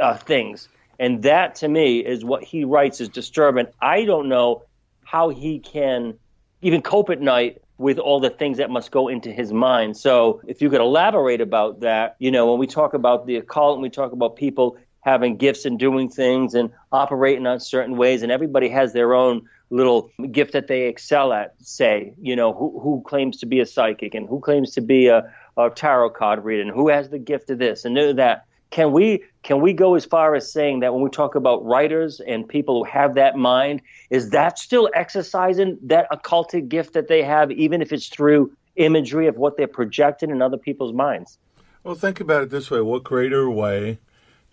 [0.01, 0.67] uh, things.
[0.99, 3.67] And that to me is what he writes is disturbing.
[3.79, 4.63] I don't know
[5.05, 6.15] how he can
[6.61, 9.97] even cope at night with all the things that must go into his mind.
[9.97, 13.75] So if you could elaborate about that, you know, when we talk about the occult
[13.75, 18.23] and we talk about people having gifts and doing things and operating on certain ways,
[18.23, 21.55] and everybody has their own little gift that they excel at.
[21.61, 25.07] Say, you know, who, who claims to be a psychic and who claims to be
[25.07, 28.45] a, a tarot card reader and who has the gift of this and that.
[28.69, 32.19] Can we can we go as far as saying that when we talk about writers
[32.19, 37.23] and people who have that mind, is that still exercising that occultic gift that they
[37.23, 41.37] have, even if it's through imagery of what they're projecting in other people's minds?
[41.83, 43.99] Well, think about it this way: what greater way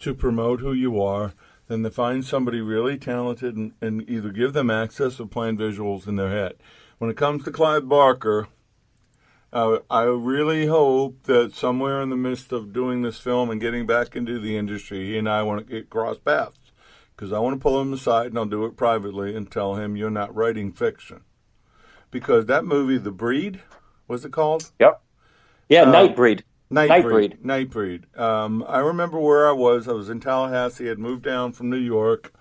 [0.00, 1.32] to promote who you are
[1.66, 6.06] than to find somebody really talented and, and either give them access or playing visuals
[6.06, 6.54] in their head?
[6.98, 8.46] When it comes to Clive Barker,
[9.54, 13.86] uh, I really hope that somewhere in the midst of doing this film and getting
[13.86, 16.58] back into the industry, he and I want to get cross paths
[17.16, 19.96] because I want to pull him aside and I'll do it privately and tell him
[19.96, 21.22] you're not writing fiction.
[22.10, 23.60] Because that movie, The Breed,
[24.08, 24.70] was it called?
[24.80, 25.00] Yep.
[25.68, 26.42] Yeah, Uh, Nightbreed.
[26.72, 27.38] Nightbreed.
[27.40, 27.42] Nightbreed.
[27.42, 28.18] Nightbreed.
[28.18, 29.86] Um, I remember where I was.
[29.86, 30.86] I was in Tallahassee.
[30.86, 32.32] I had moved down from New York.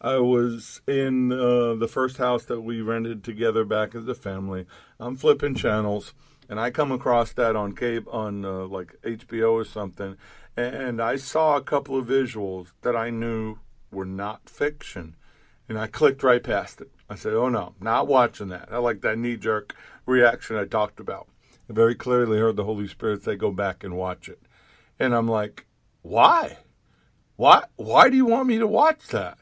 [0.00, 4.66] I was in uh, the first house that we rented together back as a family.
[4.98, 6.14] I'm flipping channels,
[6.52, 10.18] and I come across that on cable on uh, like HBO or something,
[10.54, 13.56] and I saw a couple of visuals that I knew
[13.90, 15.16] were not fiction,
[15.66, 16.90] and I clicked right past it.
[17.08, 19.74] I said, "Oh no, not watching that." I like that knee jerk
[20.04, 21.26] reaction I talked about.
[21.70, 24.42] I very clearly heard the Holy Spirit say, "Go back and watch it,"
[24.98, 25.64] and I'm like,
[26.02, 26.58] why?
[27.36, 27.64] Why?
[27.76, 29.38] Why do you want me to watch that?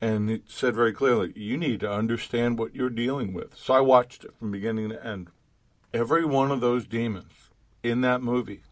[0.00, 3.56] And it said very clearly, you need to understand what you're dealing with.
[3.56, 5.28] So I watched it from beginning to end.
[5.92, 7.50] Every one of those demons
[7.82, 8.62] in that movie,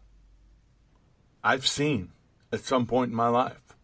[1.43, 2.11] I've seen
[2.51, 3.75] at some point in my life.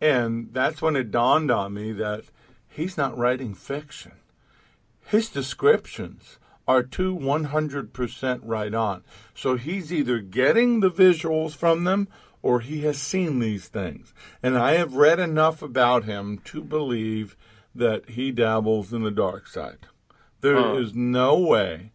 [0.00, 2.24] And that's when it dawned on me that
[2.68, 4.12] he's not writing fiction.
[5.06, 9.02] His descriptions are too 100% right on.
[9.34, 12.08] So he's either getting the visuals from them
[12.42, 14.12] or he has seen these things.
[14.42, 17.36] And I have read enough about him to believe
[17.74, 19.86] that he dabbles in the dark side.
[20.40, 20.74] There Huh.
[20.76, 21.92] is no way.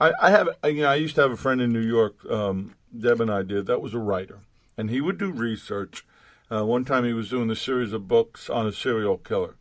[0.00, 2.74] I, I have, you know, I used to have a friend in New York, um,
[2.96, 4.40] Deb and I did, that was a writer.
[4.76, 6.06] And he would do research.
[6.50, 9.56] Uh, one time he was doing a series of books on a serial killer.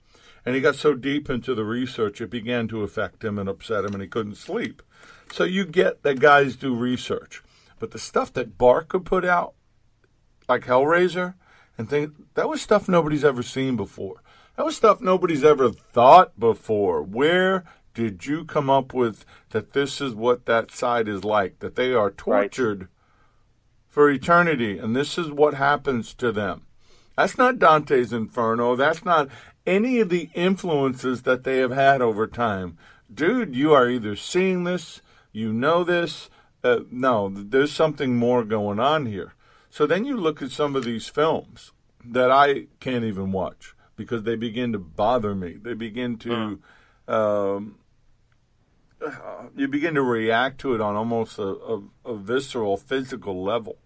[0.46, 3.84] And he got so deep into the research, it began to affect him and upset
[3.84, 4.82] him, and he couldn't sleep.
[5.32, 7.44] So you get that guys do research.
[7.80, 9.54] But the stuff that Barker put out,
[10.48, 11.34] like Hellraiser,
[11.78, 14.22] and things, that was stuff nobody's ever seen before.
[14.56, 17.04] That was stuff nobody's ever thought before.
[17.04, 17.66] Where
[17.98, 21.58] did you come up with that this is what that side is like?
[21.62, 22.90] That they are tortured
[23.88, 26.68] for eternity, and this is what happens to them.
[27.18, 28.76] That's not Dante's Inferno.
[28.76, 29.30] That's not
[29.66, 32.78] any of the influences that they have had over time.
[33.12, 36.30] Dude, you are either seeing this, you know this.
[36.64, 39.34] Uh, no, there's something more going on here.
[39.72, 41.72] So then you look at some of these films
[42.06, 45.58] that I can't even watch because they begin to bother me.
[45.60, 46.60] They begin to,
[47.08, 47.80] um,
[49.56, 53.78] you begin to react to it on almost a, a, a visceral, physical level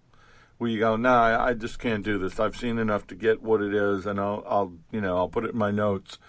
[0.57, 2.39] where you go, no, I, I just can't do this.
[2.39, 5.43] I've seen enough to get what it is, and I'll, I'll you know, I'll put
[5.45, 6.19] it in my notes.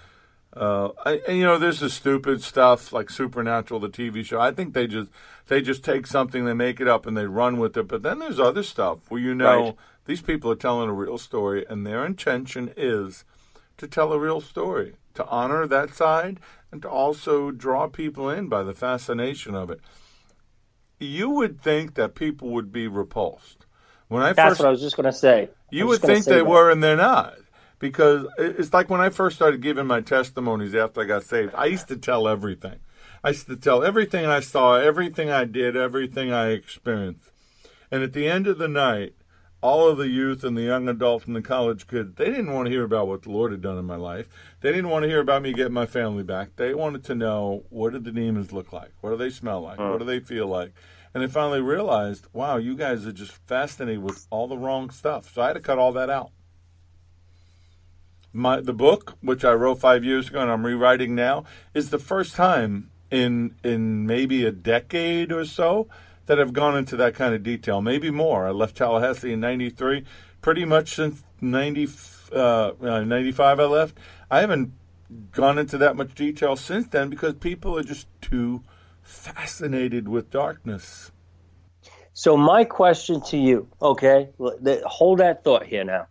[0.54, 4.40] Uh, I, and you know, there's the stupid stuff like Supernatural, the TV show.
[4.40, 5.10] I think they just
[5.48, 7.88] they just take something, they make it up, and they run with it.
[7.88, 9.76] But then there's other stuff where you know Right.
[10.06, 13.24] these people are telling a real story, and their intention is
[13.78, 16.38] to tell a real story, to honor that side,
[16.72, 19.80] and to also draw people in by the fascination of it.
[20.98, 23.66] You would think that people would be repulsed.
[24.08, 25.50] When I That's first what I was just going to say.
[25.70, 26.46] you would think they that.
[26.46, 27.34] were, and they're not.
[27.78, 31.66] Because it's like when I first started giving my testimonies after I got saved, I
[31.66, 32.78] used to tell everything.
[33.24, 37.30] I used to tell everything I saw, everything I did, everything I experienced.
[37.90, 39.14] And at the end of the night,
[39.62, 42.66] all of the youth and the young adults and the college kids, they didn't want
[42.66, 44.28] to hear about what the Lord had done in my life.
[44.60, 46.56] They didn't want to hear about me getting my family back.
[46.56, 48.90] They wanted to know what did the demons look like?
[49.00, 49.78] What do they smell like?
[49.78, 50.72] What do they feel like?
[51.14, 55.32] And they finally realized, wow, you guys are just fascinated with all the wrong stuff.
[55.32, 56.30] So I had to cut all that out.
[58.32, 61.44] My the book, which I wrote five years ago and I'm rewriting now,
[61.74, 65.86] is the first time in in maybe a decade or so
[66.26, 67.80] that I've gone into that kind of detail.
[67.80, 68.46] Maybe more.
[68.46, 70.04] I left Tallahassee in '93.
[70.40, 71.88] Pretty much since 90,
[72.32, 73.98] uh, uh, 95 I left.
[74.30, 74.72] I haven't
[75.30, 78.62] gone into that much detail since then because people are just too
[79.02, 81.12] fascinated with darkness.
[82.14, 86.08] So my question to you, okay, hold that thought here now.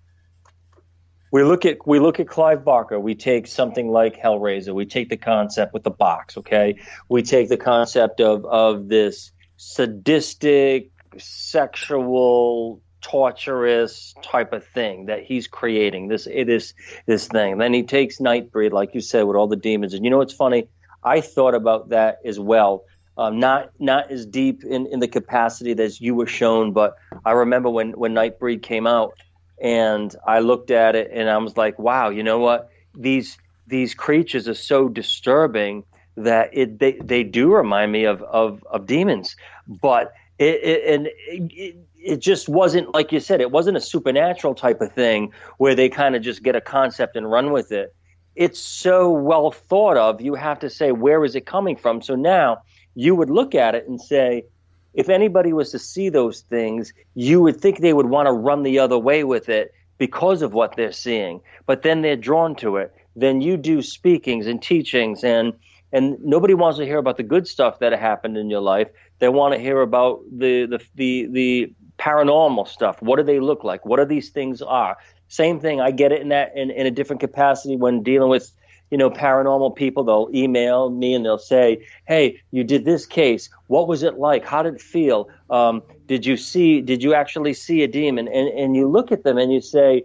[1.32, 3.00] We look at we look at Clive Barker.
[3.00, 4.74] We take something like Hellraiser.
[4.74, 6.76] We take the concept with the box, okay.
[7.08, 9.32] We take the concept of of this
[9.62, 10.90] sadistic,
[11.20, 16.08] sexual, torturous type of thing that he's creating.
[16.08, 16.74] This it is
[17.06, 17.60] this thing.
[17.60, 19.94] Then he takes Nightbreed, like you said, with all the demons.
[19.94, 20.68] And you know what's funny?
[21.04, 22.86] I thought about that as well.
[23.16, 27.32] Um, not not as deep in, in the capacity as you were shown, but I
[27.32, 29.14] remember when when Nightbreed came out,
[29.62, 32.72] and I looked at it and I was like, wow, you know what?
[32.96, 33.38] These
[33.68, 35.84] these creatures are so disturbing
[36.18, 39.36] that it they, they do remind me of of, of demons,
[39.68, 43.42] but it, it and it, it just wasn't like you said.
[43.42, 47.16] It wasn't a supernatural type of thing where they kind of just get a concept
[47.16, 47.96] and run with it.
[48.36, 50.22] It's so well thought of.
[50.22, 52.02] You have to say where is it coming from.
[52.02, 52.62] So now
[52.96, 54.46] you would look at it and say,
[54.94, 58.64] if anybody was to see those things, you would think they would want to run
[58.64, 61.42] the other way with it because of what they're seeing.
[61.66, 62.94] But then they're drawn to it.
[63.16, 65.54] Then you do speakings and teachings and
[65.92, 68.90] and nobody wants to hear about the good stuff that happened in your life.
[69.20, 73.02] They want to hear about the the the, the paranormal stuff.
[73.02, 73.86] What do they look like?
[73.86, 74.98] What are these things are?
[75.28, 75.80] Same thing.
[75.80, 78.52] I get it in that in, in a different capacity when dealing with
[78.92, 83.50] you know, paranormal people, they'll email me and they'll say, Hey, you did this case.
[83.68, 84.46] What was it like?
[84.46, 85.30] How did it feel?
[85.50, 88.28] Um, did you see, did you actually see a demon?
[88.28, 90.04] And, and you look at them and you say,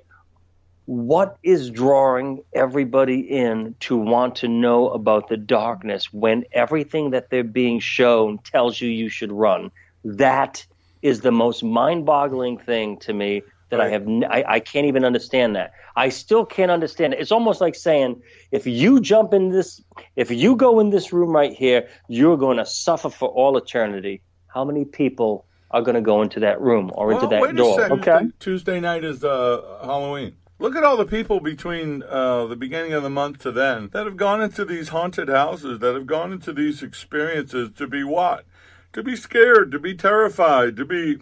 [0.87, 7.28] what is drawing everybody in to want to know about the darkness when everything that
[7.30, 9.70] they're being shown tells you you should run?
[10.05, 10.64] That
[11.03, 13.93] is the most mind boggling thing to me that I Right.
[13.93, 14.03] have.
[14.07, 15.72] n- I, I can't even understand that.
[15.97, 17.20] I still can't understand it.
[17.20, 18.22] It's almost like saying
[18.53, 19.82] if you jump in this,
[20.14, 24.22] if you go in this room right here, you're going to suffer for all eternity.
[24.47, 27.74] How many people are going to go into that room or into that door?
[27.76, 27.99] second.
[28.09, 28.26] Okay.
[28.39, 30.37] Tuesday night is uh, Halloween.
[30.59, 34.07] Look at all the people between uh, the beginning of the month to then that
[34.07, 38.47] have gone into these haunted houses, that have gone into these experiences to be what?
[38.95, 41.19] To be scared, to be terrified, to be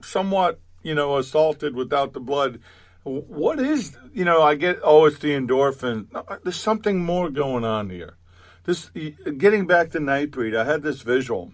[0.00, 2.60] somewhat, you know, assaulted without the blood.
[3.02, 6.06] What is, you know, I get, oh, it's the endorphin.
[6.42, 8.16] There's something more going on here.
[8.64, 11.52] This, getting back to Nightbreed, I had this visual.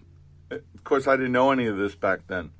[0.49, 2.51] Of course, I didn't know any of this back then.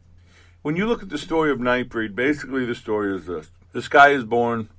[0.63, 4.11] When you look at the story of Nightbreed, basically the story is this: this guy
[4.11, 4.69] is born.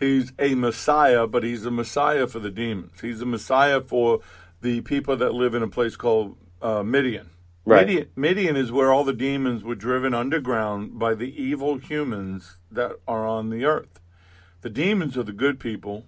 [0.00, 3.02] He's a messiah, but he's a messiah for the demons.
[3.02, 4.20] He's a messiah for
[4.62, 7.28] the people that live in a place called uh, Midian.
[7.66, 7.86] Right.
[7.86, 12.92] Midian, Midian is where all the demons were driven underground by the evil humans that
[13.06, 14.00] are on the earth.
[14.62, 16.06] The demons are the good people,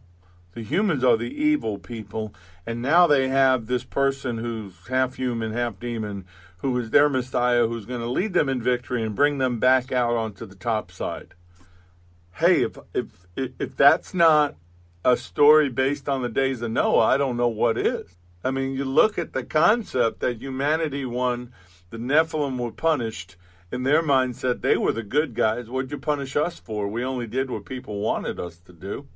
[0.55, 2.35] the humans are the evil people,
[2.65, 6.25] and now they have this person who's half human, half demon,
[6.59, 9.93] who is their Messiah, who's going to lead them in victory and bring them back
[9.93, 11.35] out onto the top side.
[12.39, 14.55] Hey, if if if if that's not
[15.05, 18.17] a story based on the days of Noah, I don't know what is.
[18.45, 21.53] I mean, you look at the concept that humanity won,
[21.91, 23.37] the Nephilim were punished.
[23.71, 25.69] In their mindset, they were the good guys.
[25.69, 26.89] What'd you punish us for?
[26.89, 29.09] We only did what people wanted us to do.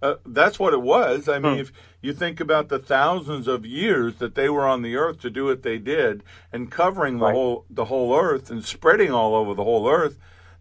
[0.00, 1.28] Uh, that's what it was.
[1.28, 4.94] I mean, if you think about the thousands of years that they were on the
[4.94, 6.22] earth to do what they did,
[6.52, 7.34] and covering the Right.
[7.34, 10.18] whole the whole earth and spreading all over the whole earth,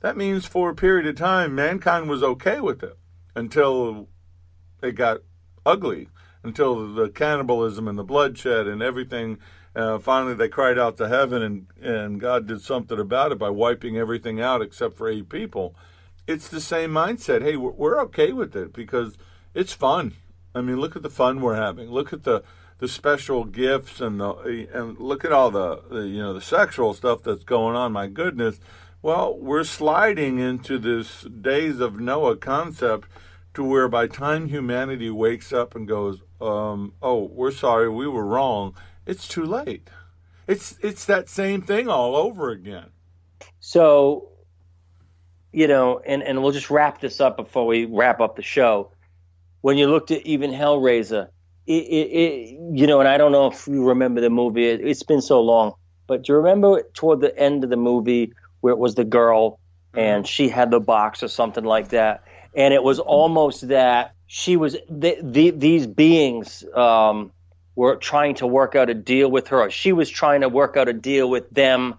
[0.07, 2.97] that means for a period of time, mankind was okay with it
[3.35, 4.07] until
[4.81, 5.21] it got
[5.65, 6.09] ugly,
[6.43, 9.37] until the cannibalism and the bloodshed and everything.
[9.75, 13.49] Uh, finally, they cried out to heaven, and and God did something about it by
[13.49, 15.75] wiping everything out except for eight people
[16.27, 17.41] it's the same mindset.
[17.41, 19.17] Hey, we're, okay with it because
[19.53, 20.13] it's fun.
[20.53, 21.89] I mean, look at the fun we're having.
[21.89, 22.43] Look at the
[22.79, 26.93] the special gifts and the and look at all the, the you know the sexual
[26.93, 27.93] stuff that's going on.
[27.93, 28.59] My goodness.
[29.01, 33.07] Well, we're sliding into this days of Noah concept
[33.53, 38.25] to where by time humanity wakes up and goes, um, "Oh, we're sorry, we were
[38.25, 38.75] wrong,"
[39.05, 39.89] it's too late.
[40.47, 42.89] It's it's that same thing all over again.
[43.59, 44.29] So,
[45.51, 48.91] you know, and, and we'll just wrap this up before we wrap up the show.
[49.61, 51.27] When you looked at even Hellraiser,
[51.67, 54.81] it, it, it you know, and I don't know if you remember the movie, it,
[54.81, 55.73] it's been so long,
[56.07, 59.59] but do you remember toward the end of the movie where it was the girl
[59.93, 62.23] and she had the box or something like that?
[62.55, 67.31] And it was almost that she was, the, the, these beings, um,
[67.75, 69.69] were trying to work out a deal with her.
[69.69, 71.95] She was trying to work out a deal with them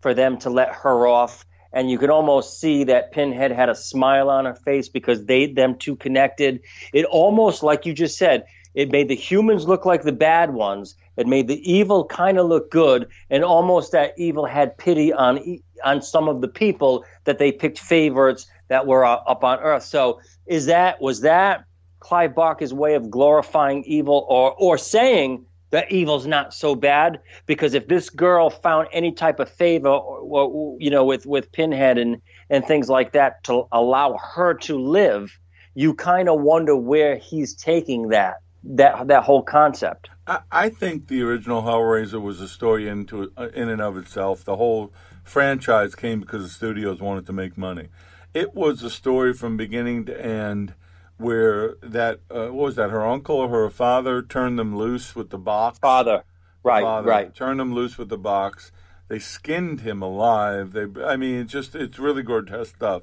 [0.00, 1.44] for them to let her off.
[1.70, 5.44] And you could almost see that Pinhead had a smile on her face because they
[5.44, 6.60] them two connected.
[6.94, 10.94] It almost like you just said, it made the humans look like the bad ones.
[11.18, 15.38] It made the evil kind of look good, and almost that evil had pity on
[15.38, 19.58] e- on some of the people that they picked favorites that were uh, up on
[19.60, 19.84] Earth.
[19.84, 21.64] So, is that was that
[22.00, 27.20] Clive Barker's way of glorifying evil, or or saying that evil's not so bad?
[27.46, 31.50] Because if this girl found any type of favor, or, or, you know, with with
[31.52, 32.20] Pinhead and
[32.50, 35.38] and things like that to allow her to live,
[35.74, 40.08] you kind of wonder where he's taking that that that whole concept.
[40.26, 44.44] I, I think the original Hellraiser was a story into uh, in and of itself.
[44.44, 44.92] The whole
[45.28, 47.88] franchise came because the studios wanted to make money.
[48.34, 50.74] It was a story from beginning to end
[51.16, 55.30] where that uh, what was that her uncle or her father turned them loose with
[55.30, 55.78] the box.
[55.78, 56.24] Father,
[56.62, 57.34] right, Father right.
[57.34, 58.70] Turned them loose with the box.
[59.08, 60.72] They skinned him alive.
[60.72, 63.02] They, I mean, it's just it's really grotesque stuff.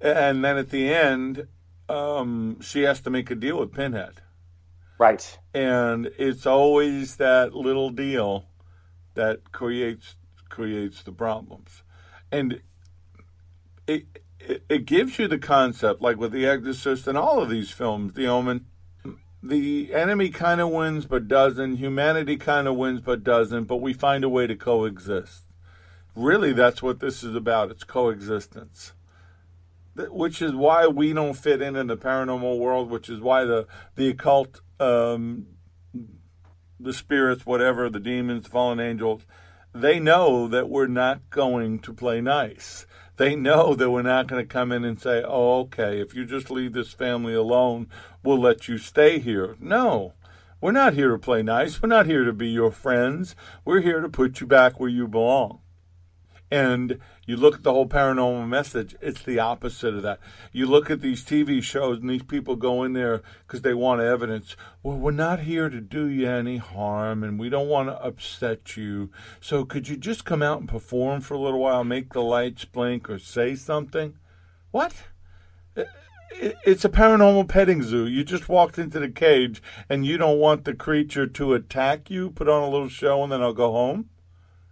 [0.00, 1.48] And then at the end,
[1.88, 4.20] um, she has to make a deal with Pinhead
[4.98, 5.38] Right.
[5.54, 8.46] and it's always that little deal
[9.14, 10.16] that creates
[10.48, 11.82] creates the problems.
[12.30, 12.60] And
[13.86, 14.06] it,
[14.38, 18.12] it it gives you the concept like with the exorcist and all of these films
[18.14, 18.66] the omen
[19.42, 23.92] the enemy kind of wins but doesn't humanity kind of wins but doesn't but we
[23.92, 25.44] find a way to coexist.
[26.14, 28.92] Really that's what this is about it's coexistence.
[29.96, 33.66] Which is why we don't fit in in the paranormal world which is why the
[33.96, 35.46] the occult um,
[36.80, 39.22] the spirits, whatever, the demons, the fallen angels,
[39.80, 42.86] they know that we're not going to play nice.
[43.16, 46.24] They know that we're not going to come in and say, oh, okay, if you
[46.24, 47.88] just leave this family alone,
[48.22, 49.56] we'll let you stay here.
[49.58, 50.14] No,
[50.60, 51.82] we're not here to play nice.
[51.82, 53.34] We're not here to be your friends.
[53.64, 55.60] We're here to put you back where you belong.
[56.50, 60.18] And you look at the whole paranormal message, it's the opposite of that.
[60.50, 64.00] You look at these TV shows and these people go in there because they want
[64.00, 64.56] evidence.
[64.82, 68.78] Well, we're not here to do you any harm and we don't want to upset
[68.78, 69.10] you.
[69.40, 72.64] So could you just come out and perform for a little while, make the lights
[72.64, 74.14] blink or say something?
[74.70, 74.94] What?
[76.30, 78.06] It's a paranormal petting zoo.
[78.06, 82.30] You just walked into the cage and you don't want the creature to attack you,
[82.30, 84.08] put on a little show, and then I'll go home?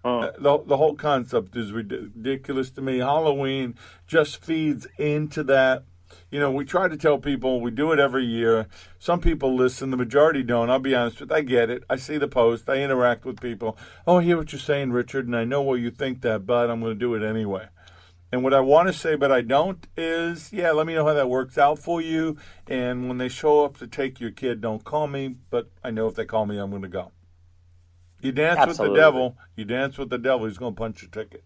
[0.06, 2.98] The, the whole concept is ridiculous to me.
[2.98, 3.74] Halloween
[4.06, 5.84] just feeds into that.
[6.30, 8.68] You know, we try to tell people we do it every year.
[8.98, 10.70] Some people listen, the majority don't.
[10.70, 11.36] I'll be honest with you.
[11.36, 11.82] I get it.
[11.90, 12.68] I see the post.
[12.68, 13.76] I interact with people.
[14.06, 16.70] Oh, I hear what you're saying, Richard, and I know why you think that, but
[16.70, 17.66] I'm going to do it anyway.
[18.30, 21.14] And what I want to say, but I don't, is yeah, let me know how
[21.14, 22.36] that works out for you.
[22.66, 26.06] And when they show up to take your kid, don't call me, but I know
[26.06, 27.12] if they call me, I'm going to go.
[28.20, 28.88] You dance Absolutely.
[28.88, 29.36] with the devil.
[29.56, 30.46] You dance with the devil.
[30.46, 31.44] He's going to punch your ticket.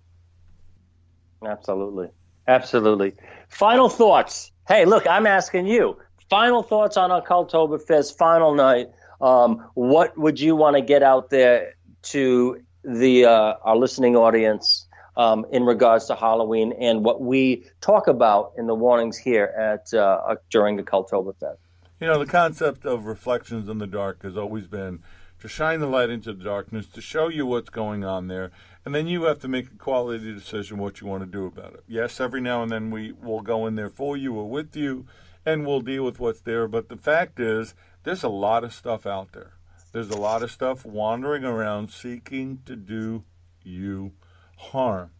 [1.44, 2.08] Absolutely.
[2.46, 3.14] Absolutely.
[3.48, 4.52] Final thoughts.
[4.66, 5.98] Hey, look, I'm asking you.
[6.28, 8.88] Final thoughts on Occultoberfest, final night.
[9.20, 14.86] Um, what would you want to get out there to the uh, our listening audience
[15.16, 19.92] um, in regards to Halloween and what we talk about in the warnings here at
[19.92, 21.58] uh, during the Occultoberfest?
[22.00, 25.02] You know, the concept of reflections in the dark has always been
[25.41, 28.51] to shine the light into the darkness, to show you what's going on there,
[28.84, 31.74] and then you have to make a quality decision what you want to do about
[31.74, 31.84] it.
[31.88, 35.07] Yes, every now and then we will go in there for you or with you,
[35.45, 36.68] and we'll deal with what's there.
[36.68, 37.74] But the fact is,
[38.05, 39.53] there's a lot of stuff out there.
[39.93, 43.24] There's a lot of stuff wandering around seeking to do
[43.64, 44.12] you
[44.57, 45.11] harm.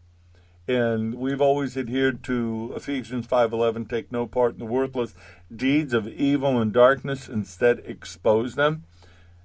[0.67, 5.15] And we've always adhered to Ephesians 5:11, take no part in the worthless
[5.53, 8.83] deeds of evil and darkness, instead expose them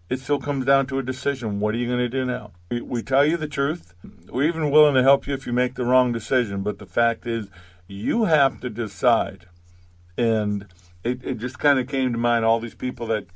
[0.08, 1.60] it still comes down to a decision.
[1.60, 2.52] What are you going to do now?
[2.70, 3.94] We, we tell you the truth.
[4.28, 6.62] We're even willing to help you if you make the wrong decision.
[6.62, 7.48] But the fact is,
[7.88, 9.46] you have to decide.
[10.16, 10.66] And
[11.02, 13.26] it, it just kind of came to mind all these people that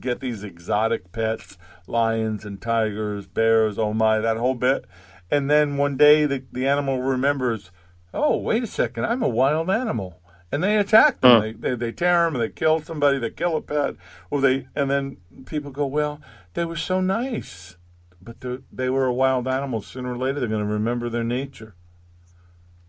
[0.00, 1.56] get these exotic pets
[1.86, 4.86] lions and tigers, bears, oh my, that whole bit.
[5.30, 7.70] And then one day the, the animal remembers,
[8.12, 10.20] oh, wait a second, I'm a wild animal
[10.52, 11.36] and they attack them.
[11.36, 11.42] Hmm.
[11.42, 12.40] They, they they tear them.
[12.40, 13.18] They kill somebody.
[13.18, 13.96] They kill a pet.
[14.30, 16.20] Or they and then people go, well,
[16.54, 17.76] they were so nice,
[18.22, 18.36] but
[18.72, 19.82] they were a wild animal.
[19.82, 21.74] Sooner or later, they're going to remember their nature.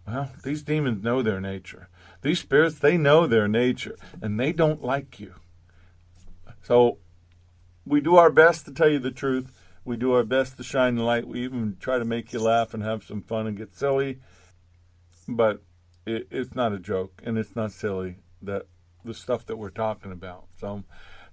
[0.08, 1.89] Well, these demons know their nature.
[2.22, 5.34] These spirits, they know their nature, and they don't like you.
[6.62, 6.99] So
[7.86, 9.51] we do our best to tell you the truth.
[9.84, 11.28] We do our best to shine the light.
[11.28, 14.20] We even try to make you laugh and have some fun and get silly.
[15.28, 15.62] But
[16.06, 18.68] it, it's not a joke and it's not silly that
[19.03, 20.45] the stuff that we're talking about.
[20.60, 20.84] So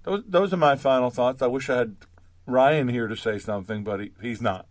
[0.03, 1.41] those those are my final thoughts.
[1.41, 1.95] I wish I had
[2.45, 4.67] Ryan here to say something, but he, he's not.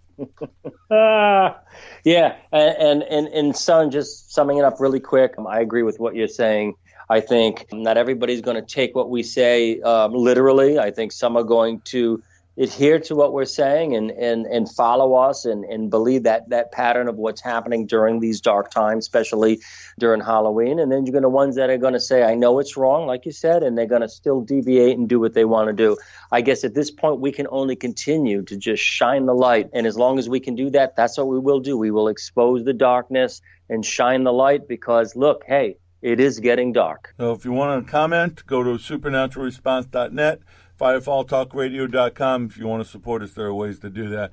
[0.91, 1.51] uh,
[2.05, 6.15] yeah, and, and and son, just summing it up really quick, I agree with what
[6.15, 6.75] you're saying.
[7.09, 10.79] I think not everybody's going to take what we say um, literally.
[10.79, 12.23] I think some are going to
[12.57, 16.71] adhere to what we're saying and, and, and follow us and, and believe that, that
[16.71, 19.61] pattern of what's happening during these dark times, especially
[19.99, 20.79] during Halloween.
[20.79, 23.07] And then you're going to ones that are going to say, I know it's wrong,
[23.07, 25.73] like you said, and they're going to still deviate and do what they want to
[25.73, 25.97] do.
[26.31, 29.71] I guess at this point, we can only continue to just shine the light.
[29.73, 31.79] And as long as we can do that, that's what we will do.
[31.79, 33.41] We will expose the darkness
[33.71, 37.15] and shine the light because, look, hey, it is getting dark.
[37.17, 40.41] So if you want to comment, go to supernaturalresponse.net
[40.83, 42.47] firefalltalkradio.com.
[42.47, 44.33] If you want to support us, there are ways to do that.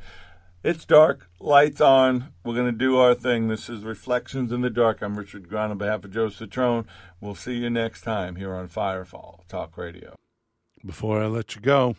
[0.63, 2.33] It's dark, lights on.
[2.43, 3.47] We're going to do our thing.
[3.47, 5.03] This is Reflections in the Dark.
[5.03, 6.85] I'm Richard Grant on behalf of Joe Citrone.
[7.21, 10.15] We'll see you next time here on Firefall Talk Radio.
[10.83, 11.95] Before I let you go,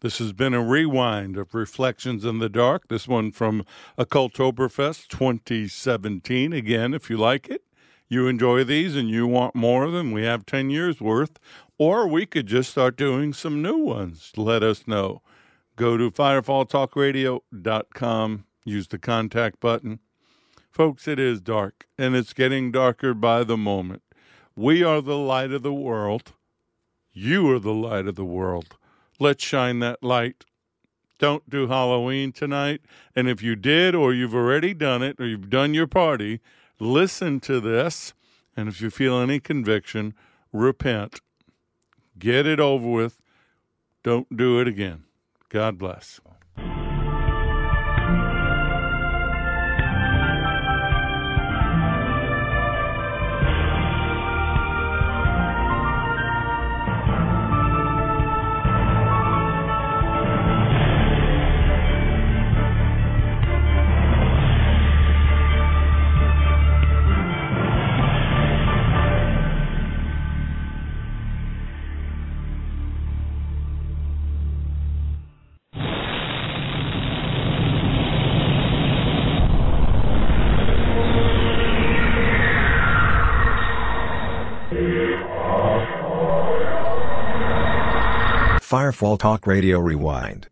[0.00, 2.88] this has been a rewind of Reflections in the Dark.
[2.88, 3.64] This one from
[3.98, 6.52] Occultoberfest 2017.
[6.52, 7.62] Again, if you like it,
[8.08, 11.38] you enjoy these and you want more of them, we have 10 years worth.
[11.78, 14.32] Or we could just start doing some new ones.
[14.36, 15.20] Let us know.
[15.76, 20.00] Go to firefalltalkradio.com, use the contact button.
[20.70, 24.02] Folks, it is dark, and it's getting darker by the moment.
[24.54, 26.32] We are the light of the world.
[27.12, 28.78] You are the light of the world.
[29.20, 30.46] Let's shine that light.
[31.18, 32.80] Don't do Halloween tonight.
[33.14, 36.40] And if you did, or you've already done it, or you've done your party,
[36.78, 38.14] listen to this.
[38.56, 40.14] And if you feel any conviction,
[40.52, 41.20] repent
[42.18, 43.20] Get it over with.
[44.02, 45.04] Don't do it again.
[45.48, 46.20] God bless.
[88.96, 90.48] Firefall Talk Radio Rewind.